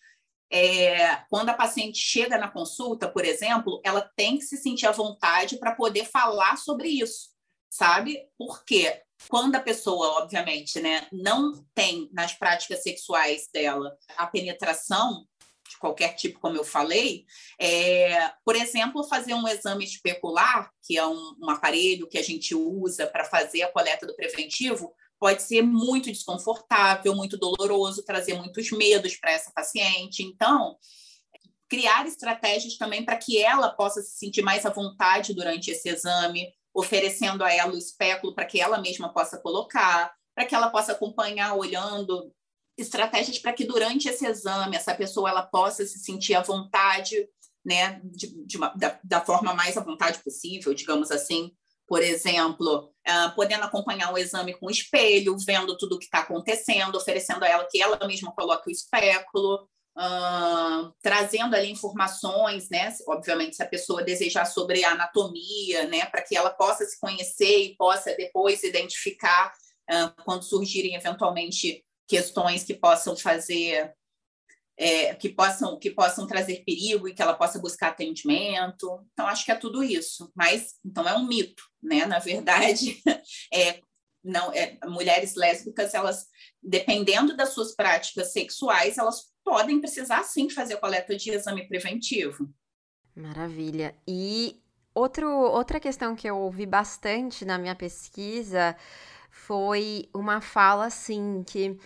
é, 0.55 1.17
quando 1.29 1.49
a 1.49 1.53
paciente 1.53 1.97
chega 1.97 2.37
na 2.37 2.49
consulta, 2.49 3.09
por 3.09 3.25
exemplo, 3.25 3.81
ela 3.83 4.09
tem 4.15 4.37
que 4.37 4.45
se 4.45 4.55
sentir 4.55 4.87
à 4.87 4.91
vontade 4.91 5.57
para 5.57 5.75
poder 5.75 6.05
falar 6.05 6.55
sobre 6.55 6.87
isso, 6.87 7.31
sabe? 7.69 8.25
Porque 8.37 9.01
quando 9.27 9.55
a 9.57 9.59
pessoa, 9.59 10.21
obviamente, 10.21 10.79
né, 10.79 11.07
não 11.11 11.61
tem 11.73 12.09
nas 12.13 12.33
práticas 12.33 12.83
sexuais 12.83 13.49
dela 13.53 13.97
a 14.15 14.27
penetração 14.27 15.27
de 15.69 15.77
qualquer 15.77 16.13
tipo, 16.13 16.39
como 16.39 16.55
eu 16.55 16.63
falei, 16.63 17.25
é, 17.59 18.31
por 18.45 18.55
exemplo, 18.55 19.03
fazer 19.03 19.33
um 19.33 19.47
exame 19.49 19.83
especular, 19.83 20.71
que 20.85 20.97
é 20.97 21.05
um, 21.05 21.35
um 21.41 21.49
aparelho 21.49 22.07
que 22.07 22.17
a 22.17 22.23
gente 22.23 22.55
usa 22.55 23.05
para 23.07 23.25
fazer 23.25 23.63
a 23.63 23.71
coleta 23.71 24.07
do 24.07 24.15
preventivo, 24.15 24.95
pode 25.25 25.41
ser 25.41 25.63
muito 25.63 26.11
desconfortável, 26.11 27.15
muito 27.15 27.35
doloroso, 27.35 28.05
trazer 28.05 28.35
muitos 28.35 28.69
medos 28.69 29.15
para 29.15 29.31
essa 29.31 29.51
paciente. 29.51 30.21
Então, 30.21 30.77
criar 31.67 32.05
estratégias 32.05 32.77
também 32.77 33.03
para 33.03 33.17
que 33.17 33.41
ela 33.41 33.69
possa 33.69 34.03
se 34.03 34.19
sentir 34.19 34.43
mais 34.43 34.67
à 34.67 34.69
vontade 34.69 35.33
durante 35.33 35.71
esse 35.71 35.89
exame, 35.89 36.53
oferecendo 36.71 37.43
a 37.43 37.51
ela 37.51 37.73
o 37.73 37.77
espéculo 37.77 38.35
para 38.35 38.45
que 38.45 38.61
ela 38.61 38.77
mesma 38.77 39.11
possa 39.11 39.41
colocar, 39.41 40.13
para 40.35 40.45
que 40.45 40.53
ela 40.53 40.69
possa 40.69 40.91
acompanhar 40.91 41.55
olhando 41.55 42.31
estratégias 42.77 43.39
para 43.39 43.53
que 43.53 43.65
durante 43.65 44.07
esse 44.07 44.27
exame 44.27 44.75
essa 44.75 44.93
pessoa 44.93 45.31
ela 45.31 45.41
possa 45.41 45.87
se 45.87 45.97
sentir 45.97 46.35
à 46.35 46.43
vontade, 46.43 47.27
né, 47.65 47.99
de, 48.03 48.45
de 48.45 48.57
uma, 48.57 48.67
da, 48.75 48.99
da 49.03 49.21
forma 49.21 49.55
mais 49.55 49.75
à 49.75 49.81
vontade 49.81 50.21
possível, 50.23 50.71
digamos 50.71 51.09
assim, 51.09 51.51
por 51.87 52.01
exemplo, 52.01 52.91
uh, 53.07 53.35
podendo 53.35 53.63
acompanhar 53.63 54.11
o 54.13 54.17
exame 54.17 54.53
com 54.57 54.67
o 54.67 54.71
espelho, 54.71 55.37
vendo 55.45 55.77
tudo 55.77 55.95
o 55.95 55.99
que 55.99 56.05
está 56.05 56.19
acontecendo, 56.19 56.95
oferecendo 56.95 57.43
a 57.43 57.47
ela 57.47 57.67
que 57.69 57.81
ela 57.81 57.99
mesma 58.07 58.31
coloque 58.31 58.69
o 58.69 58.71
espéculo, 58.71 59.67
uh, 59.97 60.93
trazendo 61.01 61.55
ali 61.55 61.71
informações, 61.71 62.69
né? 62.69 62.93
Obviamente, 63.07 63.55
se 63.55 63.63
a 63.63 63.67
pessoa 63.67 64.03
desejar 64.03 64.45
sobre 64.45 64.83
a 64.83 64.91
anatomia, 64.91 65.87
né? 65.87 66.05
Para 66.05 66.21
que 66.21 66.35
ela 66.35 66.49
possa 66.49 66.85
se 66.85 66.99
conhecer 66.99 67.65
e 67.65 67.75
possa 67.75 68.15
depois 68.15 68.63
identificar 68.63 69.53
uh, 69.91 70.23
quando 70.23 70.43
surgirem 70.43 70.95
eventualmente 70.95 71.83
questões 72.07 72.63
que 72.63 72.73
possam 72.73 73.15
fazer 73.15 73.93
é, 74.77 75.15
que, 75.15 75.29
possam, 75.29 75.79
que 75.79 75.89
possam 75.89 76.27
trazer 76.27 76.63
perigo 76.65 77.07
e 77.07 77.13
que 77.13 77.21
ela 77.21 77.33
possa 77.33 77.59
buscar 77.59 77.89
atendimento. 77.89 79.05
Então, 79.13 79.27
acho 79.27 79.45
que 79.45 79.51
é 79.51 79.55
tudo 79.55 79.83
isso. 79.83 80.31
Mas, 80.35 80.75
então, 80.85 81.07
é 81.07 81.15
um 81.15 81.25
mito, 81.25 81.63
né? 81.81 82.05
Na 82.05 82.19
verdade, 82.19 83.01
é, 83.53 83.79
não, 84.23 84.51
é, 84.51 84.77
mulheres 84.85 85.35
lésbicas, 85.35 85.93
elas, 85.93 86.27
dependendo 86.61 87.35
das 87.35 87.49
suas 87.49 87.73
práticas 87.75 88.33
sexuais, 88.33 88.97
elas 88.97 89.31
podem 89.43 89.79
precisar, 89.79 90.23
sim, 90.23 90.49
fazer 90.49 90.77
coleta 90.77 91.15
de 91.15 91.29
exame 91.29 91.67
preventivo. 91.67 92.49
Maravilha. 93.15 93.95
E 94.05 94.59
outro, 94.93 95.29
outra 95.29 95.79
questão 95.79 96.15
que 96.15 96.27
eu 96.27 96.37
ouvi 96.37 96.65
bastante 96.65 97.45
na 97.45 97.57
minha 97.57 97.75
pesquisa 97.75 98.75
foi 99.29 100.09
uma 100.13 100.41
fala, 100.41 100.87
assim, 100.87 101.43
que 101.45 101.77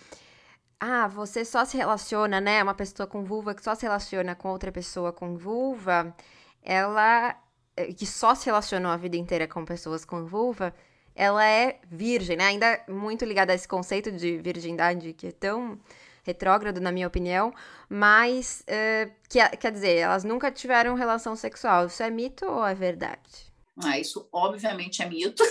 ah, 0.80 1.06
você 1.06 1.44
só 1.44 1.64
se 1.64 1.76
relaciona, 1.76 2.40
né? 2.40 2.62
Uma 2.62 2.74
pessoa 2.74 3.06
com 3.06 3.22
vulva 3.22 3.54
que 3.54 3.62
só 3.62 3.74
se 3.74 3.82
relaciona 3.82 4.34
com 4.34 4.48
outra 4.48 4.72
pessoa 4.72 5.12
com 5.12 5.36
vulva, 5.36 6.14
ela 6.62 7.36
eh, 7.76 7.92
que 7.92 8.06
só 8.06 8.34
se 8.34 8.46
relacionou 8.46 8.90
a 8.90 8.96
vida 8.96 9.16
inteira 9.16 9.46
com 9.46 9.64
pessoas 9.64 10.04
com 10.04 10.24
vulva, 10.26 10.74
ela 11.14 11.44
é 11.44 11.78
virgem, 11.90 12.36
né? 12.36 12.46
Ainda 12.46 12.82
muito 12.88 13.24
ligada 13.26 13.52
a 13.52 13.54
esse 13.54 13.68
conceito 13.68 14.10
de 14.10 14.38
virgindade 14.38 15.12
que 15.12 15.26
é 15.28 15.32
tão 15.32 15.78
retrógrado, 16.22 16.80
na 16.80 16.92
minha 16.92 17.06
opinião, 17.06 17.52
mas, 17.88 18.62
uh, 18.62 19.10
que, 19.28 19.38
quer 19.56 19.72
dizer, 19.72 19.96
elas 19.96 20.24
nunca 20.24 20.50
tiveram 20.50 20.94
relação 20.94 21.34
sexual. 21.36 21.86
Isso 21.86 22.02
é 22.02 22.10
mito 22.10 22.46
ou 22.46 22.66
é 22.66 22.74
verdade? 22.74 23.52
Ah, 23.82 23.98
isso 23.98 24.28
obviamente 24.32 25.02
é 25.02 25.08
mito. 25.08 25.42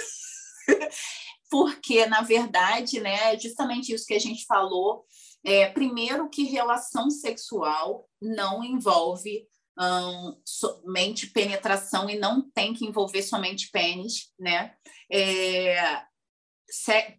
Porque, 1.50 2.06
na 2.06 2.22
verdade, 2.22 3.00
né, 3.00 3.34
é 3.34 3.40
justamente 3.40 3.94
isso 3.94 4.06
que 4.06 4.14
a 4.14 4.20
gente 4.20 4.46
falou. 4.46 5.04
É, 5.44 5.68
primeiro, 5.70 6.30
que 6.30 6.44
relação 6.44 7.10
sexual 7.10 8.08
não 8.22 8.64
envolve 8.64 9.48
um, 9.80 10.40
somente 10.46 11.28
penetração 11.28 12.10
e 12.10 12.20
não 12.20 12.42
tem 12.52 12.74
que 12.74 12.86
envolver 12.86 13.24
somente 13.24 13.70
pênis, 13.72 14.30
né? 14.38 14.74
É, 15.12 16.04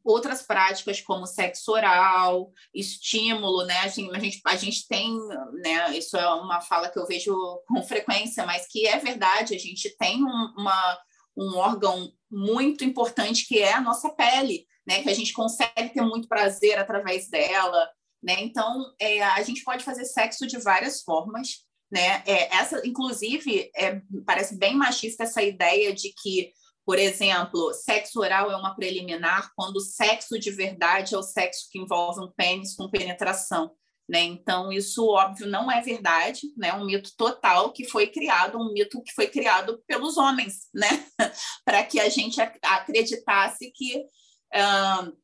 outras 0.05 0.43
práticas 0.43 1.01
como 1.01 1.27
sexo 1.27 1.73
oral, 1.73 2.53
estímulo, 2.75 3.65
né? 3.65 3.79
A 3.79 3.89
gente, 3.89 4.15
a 4.15 4.19
gente, 4.19 4.41
a 4.45 4.57
gente 4.57 4.87
tem, 4.87 5.19
né? 5.63 5.97
Isso 5.97 6.17
é 6.17 6.29
uma 6.35 6.61
fala 6.61 6.89
que 6.89 6.99
eu 6.99 7.07
vejo 7.07 7.35
com 7.67 7.83
frequência, 7.83 8.45
mas 8.47 8.67
que 8.69 8.87
é 8.87 8.99
verdade. 8.99 9.55
A 9.55 9.59
gente 9.59 9.97
tem 9.97 10.23
um, 10.23 10.55
uma, 10.57 10.99
um 11.37 11.57
órgão 11.57 12.13
muito 12.31 12.85
importante 12.85 13.47
que 13.47 13.59
é 13.59 13.73
a 13.73 13.81
nossa 13.81 14.11
pele, 14.11 14.67
né? 14.87 15.03
Que 15.03 15.11
a 15.11 15.15
gente 15.15 15.33
consegue 15.33 15.91
ter 15.93 16.03
muito 16.03 16.29
prazer 16.29 16.79
através 16.79 17.29
dela, 17.29 17.89
né? 18.23 18.37
Então, 18.41 18.95
é, 19.01 19.23
a 19.23 19.43
gente 19.43 19.65
pode 19.65 19.85
fazer 19.85 20.05
sexo 20.05 20.47
de 20.47 20.59
várias 20.59 21.03
formas, 21.03 21.65
né? 21.91 22.23
É, 22.27 22.55
essa, 22.55 22.87
inclusive, 22.87 23.71
é, 23.77 24.01
parece 24.25 24.57
bem 24.57 24.75
machista 24.77 25.25
essa 25.25 25.43
ideia 25.43 25.93
de 25.93 26.13
que 26.13 26.53
por 26.91 26.99
exemplo, 26.99 27.73
sexo 27.73 28.19
oral 28.19 28.51
é 28.51 28.57
uma 28.57 28.75
preliminar, 28.75 29.53
quando 29.55 29.77
o 29.77 29.81
sexo 29.81 30.37
de 30.39 30.51
verdade 30.51 31.15
é 31.15 31.19
o 31.19 31.23
sexo 31.23 31.69
que 31.71 31.79
envolve 31.79 32.21
um 32.21 32.33
pênis 32.33 32.75
com 32.75 32.91
penetração. 32.91 33.71
Né? 34.11 34.23
Então, 34.23 34.73
isso, 34.73 35.07
óbvio, 35.07 35.47
não 35.47 35.71
é 35.71 35.81
verdade, 35.81 36.41
né? 36.57 36.75
um 36.75 36.85
mito 36.85 37.13
total 37.17 37.73
que 37.73 37.89
foi 37.89 38.09
criado, 38.09 38.59
um 38.59 38.73
mito 38.73 39.01
que 39.05 39.13
foi 39.13 39.29
criado 39.29 39.81
pelos 39.87 40.17
homens, 40.17 40.67
né? 40.75 40.89
para 41.65 41.85
que 41.85 42.01
a 42.01 42.09
gente 42.09 42.41
acreditasse 42.41 43.71
que 43.71 43.99
uh, 43.99 45.17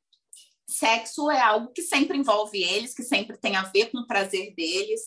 sexo 0.68 1.28
é 1.32 1.40
algo 1.40 1.72
que 1.72 1.82
sempre 1.82 2.16
envolve 2.16 2.62
eles, 2.62 2.94
que 2.94 3.02
sempre 3.02 3.36
tem 3.36 3.56
a 3.56 3.64
ver 3.64 3.90
com 3.90 3.98
o 3.98 4.06
prazer 4.06 4.54
deles, 4.54 5.00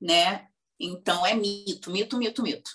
né? 0.00 0.46
Então, 0.78 1.26
é 1.26 1.34
mito, 1.34 1.90
mito, 1.90 2.16
mito, 2.18 2.44
mito. 2.44 2.70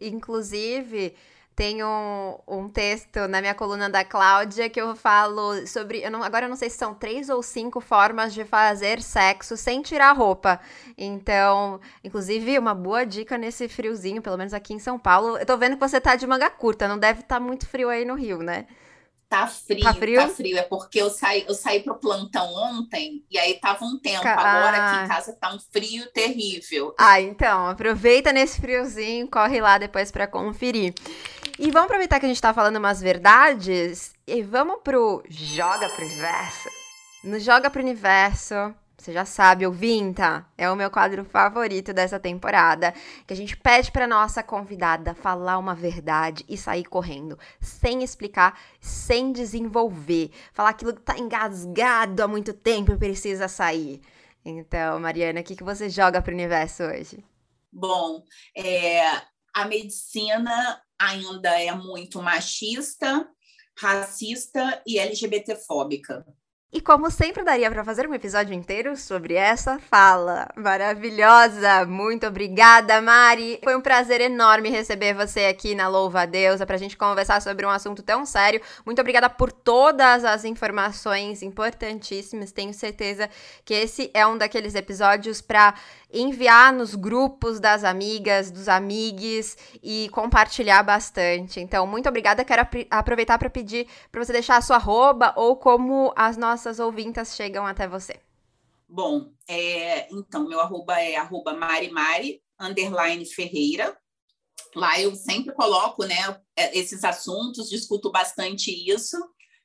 Inclusive, 0.00 1.14
tem 1.54 1.84
um, 1.84 2.38
um 2.48 2.68
texto 2.68 3.28
na 3.28 3.40
minha 3.40 3.54
coluna 3.54 3.88
da 3.88 4.04
Cláudia 4.04 4.70
que 4.70 4.80
eu 4.80 4.96
falo 4.96 5.66
sobre. 5.66 6.02
Eu 6.02 6.10
não, 6.10 6.22
agora 6.22 6.46
eu 6.46 6.48
não 6.48 6.56
sei 6.56 6.70
se 6.70 6.78
são 6.78 6.94
três 6.94 7.28
ou 7.28 7.42
cinco 7.42 7.80
formas 7.80 8.32
de 8.32 8.44
fazer 8.44 9.02
sexo 9.02 9.56
sem 9.56 9.82
tirar 9.82 10.12
roupa. 10.12 10.60
Então, 10.96 11.80
inclusive, 12.02 12.58
uma 12.58 12.74
boa 12.74 13.04
dica 13.04 13.36
nesse 13.36 13.68
friozinho, 13.68 14.22
pelo 14.22 14.38
menos 14.38 14.54
aqui 14.54 14.72
em 14.72 14.78
São 14.78 14.98
Paulo. 14.98 15.36
Eu 15.36 15.46
tô 15.46 15.56
vendo 15.58 15.74
que 15.74 15.80
você 15.80 16.00
tá 16.00 16.16
de 16.16 16.26
manga 16.26 16.48
curta, 16.50 16.88
não 16.88 16.98
deve 16.98 17.20
estar 17.20 17.36
tá 17.36 17.40
muito 17.40 17.66
frio 17.66 17.88
aí 17.88 18.04
no 18.04 18.14
Rio, 18.14 18.38
né? 18.38 18.66
Tá 19.32 19.46
frio, 19.46 19.80
tá 19.80 19.94
frio, 19.94 20.20
tá 20.20 20.28
frio. 20.28 20.58
É 20.58 20.62
porque 20.62 21.00
eu 21.00 21.08
saí, 21.08 21.46
eu 21.48 21.54
saí 21.54 21.82
pro 21.82 21.94
plantão 21.94 22.52
ontem 22.52 23.24
e 23.30 23.38
aí 23.38 23.54
tava 23.54 23.82
um 23.82 23.98
tempo. 23.98 24.28
Agora 24.28 24.76
ah. 24.76 24.92
aqui 24.92 25.04
em 25.04 25.08
casa 25.08 25.32
tá 25.32 25.54
um 25.54 25.58
frio 25.58 26.04
terrível. 26.12 26.94
Ah, 26.98 27.18
então, 27.18 27.66
aproveita 27.66 28.30
nesse 28.30 28.60
friozinho, 28.60 29.26
corre 29.26 29.58
lá 29.58 29.78
depois 29.78 30.10
para 30.10 30.26
conferir. 30.26 30.92
E 31.58 31.70
vamos 31.70 31.86
aproveitar 31.86 32.20
que 32.20 32.26
a 32.26 32.28
gente 32.28 32.42
tá 32.42 32.52
falando 32.52 32.76
umas 32.76 33.00
verdades 33.00 34.12
e 34.26 34.42
vamos 34.42 34.80
pro 34.84 35.22
Joga 35.30 35.88
pro 35.88 36.04
Universo. 36.04 36.68
No 37.24 37.40
Joga 37.40 37.70
pro 37.70 37.80
Universo, 37.80 38.74
você 39.02 39.12
já 39.12 39.24
sabe, 39.24 39.66
ouvinta, 39.66 40.46
é 40.56 40.70
o 40.70 40.76
meu 40.76 40.88
quadro 40.88 41.24
favorito 41.24 41.92
dessa 41.92 42.20
temporada, 42.20 42.94
que 43.26 43.34
a 43.34 43.36
gente 43.36 43.56
pede 43.56 43.90
para 43.90 44.06
nossa 44.06 44.44
convidada 44.44 45.12
falar 45.12 45.58
uma 45.58 45.74
verdade 45.74 46.44
e 46.48 46.56
sair 46.56 46.84
correndo, 46.84 47.36
sem 47.60 48.04
explicar, 48.04 48.56
sem 48.80 49.32
desenvolver, 49.32 50.30
falar 50.52 50.68
aquilo 50.68 50.94
que 50.94 51.00
tá 51.00 51.18
engasgado 51.18 52.22
há 52.22 52.28
muito 52.28 52.52
tempo 52.52 52.92
e 52.92 52.96
precisa 52.96 53.48
sair. 53.48 54.00
Então, 54.44 55.00
Mariana, 55.00 55.40
o 55.40 55.42
que, 55.42 55.56
que 55.56 55.64
você 55.64 55.90
joga 55.90 56.22
pro 56.22 56.32
universo 56.32 56.84
hoje? 56.84 57.24
Bom, 57.72 58.22
é, 58.56 59.02
a 59.52 59.64
medicina 59.64 60.80
ainda 60.96 61.60
é 61.60 61.74
muito 61.74 62.22
machista, 62.22 63.28
racista 63.76 64.80
e 64.86 64.96
LGBTfóbica. 64.96 66.24
E 66.74 66.80
como 66.80 67.10
sempre, 67.10 67.44
daria 67.44 67.70
para 67.70 67.84
fazer 67.84 68.08
um 68.08 68.14
episódio 68.14 68.54
inteiro 68.54 68.96
sobre 68.96 69.34
essa 69.34 69.78
fala 69.78 70.48
maravilhosa. 70.56 71.84
Muito 71.84 72.26
obrigada, 72.26 72.98
Mari. 73.02 73.60
Foi 73.62 73.76
um 73.76 73.80
prazer 73.82 74.22
enorme 74.22 74.70
receber 74.70 75.12
você 75.12 75.40
aqui 75.40 75.74
na 75.74 75.86
Louva 75.86 76.22
a 76.22 76.24
Deusa 76.24 76.64
para 76.64 76.76
a 76.76 76.78
gente 76.78 76.96
conversar 76.96 77.42
sobre 77.42 77.66
um 77.66 77.68
assunto 77.68 78.02
tão 78.02 78.24
sério. 78.24 78.58
Muito 78.86 78.98
obrigada 79.02 79.28
por 79.28 79.52
todas 79.52 80.24
as 80.24 80.46
informações 80.46 81.42
importantíssimas. 81.42 82.52
Tenho 82.52 82.72
certeza 82.72 83.28
que 83.66 83.74
esse 83.74 84.10
é 84.14 84.26
um 84.26 84.38
daqueles 84.38 84.74
episódios 84.74 85.42
para 85.42 85.74
enviar 86.12 86.72
nos 86.72 86.94
grupos 86.94 87.58
das 87.58 87.84
amigas, 87.84 88.50
dos 88.50 88.68
amigos 88.68 89.56
e 89.82 90.08
compartilhar 90.10 90.82
bastante. 90.82 91.58
Então, 91.58 91.86
muito 91.86 92.08
obrigada. 92.08 92.44
Quero 92.44 92.68
aproveitar 92.90 93.38
para 93.38 93.48
pedir 93.48 93.88
para 94.10 94.22
você 94.22 94.32
deixar 94.32 94.58
a 94.58 94.62
sua 94.62 94.76
arroba 94.76 95.32
ou 95.36 95.56
como 95.56 96.12
as 96.14 96.36
nossas 96.36 96.78
ouvintas 96.78 97.34
chegam 97.34 97.66
até 97.66 97.88
você. 97.88 98.20
Bom, 98.88 99.32
é, 99.48 100.12
então, 100.12 100.46
meu 100.46 100.60
arroba 100.60 101.00
é 101.00 101.16
arroba 101.16 101.54
marimari, 101.54 102.42
underline 102.60 103.24
Ferreira. 103.24 103.96
Lá 104.74 105.00
eu 105.00 105.14
sempre 105.14 105.54
coloco 105.54 106.04
né, 106.04 106.40
é, 106.54 106.78
esses 106.78 107.02
assuntos, 107.02 107.70
discuto 107.70 108.10
bastante 108.10 108.70
isso, 108.70 109.16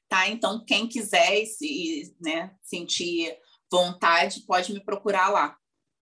tá? 0.07 0.29
Então, 0.29 0.63
quem 0.65 0.87
quiser 0.87 1.45
se, 1.45 2.15
né, 2.21 2.55
sentir 2.61 3.37
vontade, 3.69 4.41
pode 4.41 4.73
me 4.73 4.83
procurar 4.83 5.29
lá. 5.29 5.57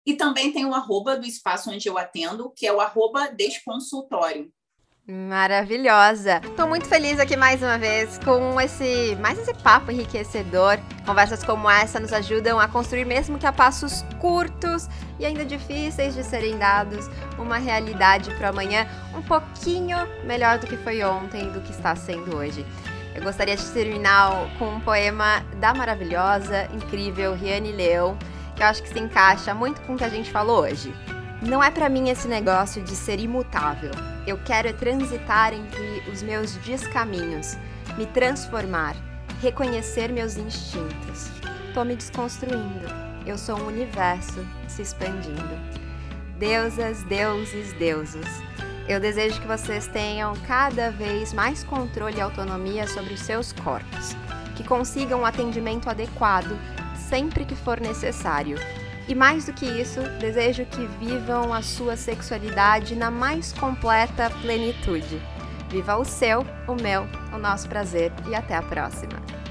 E 0.06 0.14
também 0.14 0.52
tem 0.52 0.66
o 0.66 0.74
arroba 0.74 1.18
do 1.18 1.26
espaço 1.26 1.72
onde 1.72 1.90
eu 1.90 1.98
atendo, 1.98 2.52
que 2.56 2.68
é 2.68 2.72
o 2.72 2.80
arroba 2.80 3.28
desconsultório. 3.28 4.52
Maravilhosa! 5.08 6.42
Estou 6.44 6.68
muito 6.68 6.88
feliz 6.88 7.20
aqui 7.20 7.38
mais 7.38 7.62
uma 7.62 7.78
vez 7.78 8.20
com 8.20 8.60
esse 8.60 9.16
mais 9.22 9.38
esse 9.38 9.54
papo 9.54 9.92
enriquecedor. 9.92 10.80
Conversas 11.06 11.44
como 11.44 11.70
essa 11.70 12.00
nos 12.00 12.12
ajudam 12.12 12.60
a 12.60 12.68
construir, 12.68 13.06
mesmo 13.06 13.38
que 13.38 13.46
a 13.46 13.54
passos 13.54 14.04
curtos 14.20 14.88
e 15.20 15.26
ainda 15.26 15.46
difíceis 15.46 16.16
de 16.16 16.24
serem 16.24 16.58
dados, 16.58 17.08
uma 17.38 17.58
realidade 17.58 18.34
para 18.36 18.50
amanhã 18.50 18.88
um 19.16 19.22
pouquinho 19.22 19.98
melhor 20.24 20.58
do 20.58 20.66
que 20.66 20.78
foi 20.78 21.04
ontem, 21.04 21.52
do 21.52 21.62
que 21.62 21.72
está 21.72 21.96
sendo 21.96 22.36
hoje. 22.36 22.66
Eu 23.14 23.22
gostaria 23.22 23.56
de 23.56 23.66
terminar 23.72 24.32
com 24.58 24.70
um 24.70 24.80
poema 24.80 25.42
da 25.60 25.72
maravilhosa, 25.74 26.68
incrível 26.74 27.36
Riane 27.36 27.72
Leão 27.72 28.18
que 28.56 28.64
eu 28.64 28.68
acho 28.68 28.82
que 28.82 28.90
se 28.90 29.00
encaixa 29.00 29.54
muito 29.54 29.82
com 29.82 29.94
o 29.94 29.98
que 29.98 30.04
a 30.04 30.10
gente 30.10 30.32
falou 30.32 30.62
hoje. 30.62 30.94
Não 31.42 31.62
é 31.62 31.70
para 31.70 31.90
mim 31.90 32.10
esse 32.10 32.28
negócio 32.28 32.82
de 32.82 32.96
ser 32.96 33.20
imutável. 33.20 33.92
Eu 34.26 34.38
quero 34.46 34.70
é 34.70 34.74
transitar 34.74 35.54
entre 35.54 36.10
os 36.12 36.24
meus 36.24 36.56
descaminhos, 36.58 37.58
me 37.98 38.06
transformar, 38.08 38.96
reconhecer 39.42 40.12
meus 40.12 40.38
instintos. 40.38 41.30
Tô 41.74 41.84
me 41.84 41.96
desconstruindo. 41.96 42.88
Eu 43.26 43.38
sou 43.38 43.60
um 43.60 43.68
universo 43.68 44.46
se 44.68 44.82
expandindo. 44.82 45.60
Deusas, 46.40 47.04
deuses, 47.04 47.74
deuses. 47.74 48.28
Eu 48.88 49.00
desejo 49.00 49.42
que 49.42 49.48
vocês 49.48 49.88
tenham 49.88 50.34
cada 50.48 50.92
vez 50.92 51.34
mais 51.34 51.64
controle 51.64 52.18
e 52.18 52.22
autonomia 52.22 52.88
sobre 52.88 53.14
os 53.14 53.20
seus 53.20 53.52
corpos, 53.52 54.16
que 54.56 54.64
consigam 54.64 55.22
um 55.22 55.26
atendimento 55.26 55.90
adequado 55.90 56.58
sempre 57.10 57.46
que 57.46 57.56
for 57.56 57.80
necessário. 57.80 58.58
E 59.08 59.14
mais 59.14 59.46
do 59.46 59.54
que 59.54 59.66
isso, 59.66 60.02
desejo 60.20 60.66
que 60.66 60.86
vivam 61.00 61.54
a 61.54 61.62
sua 61.62 61.96
sexualidade 61.96 62.96
na 62.96 63.12
mais 63.12 63.54
completa 63.54 64.30
plenitude. 64.42 65.22
Viva 65.70 65.96
o 65.98 66.06
seu, 66.06 66.46
o 66.68 66.76
meu, 66.76 67.08
o 67.34 67.38
nosso 67.38 67.70
prazer 67.70 68.12
e 68.28 68.34
até 68.34 68.56
a 68.56 68.64
próxima! 68.64 69.45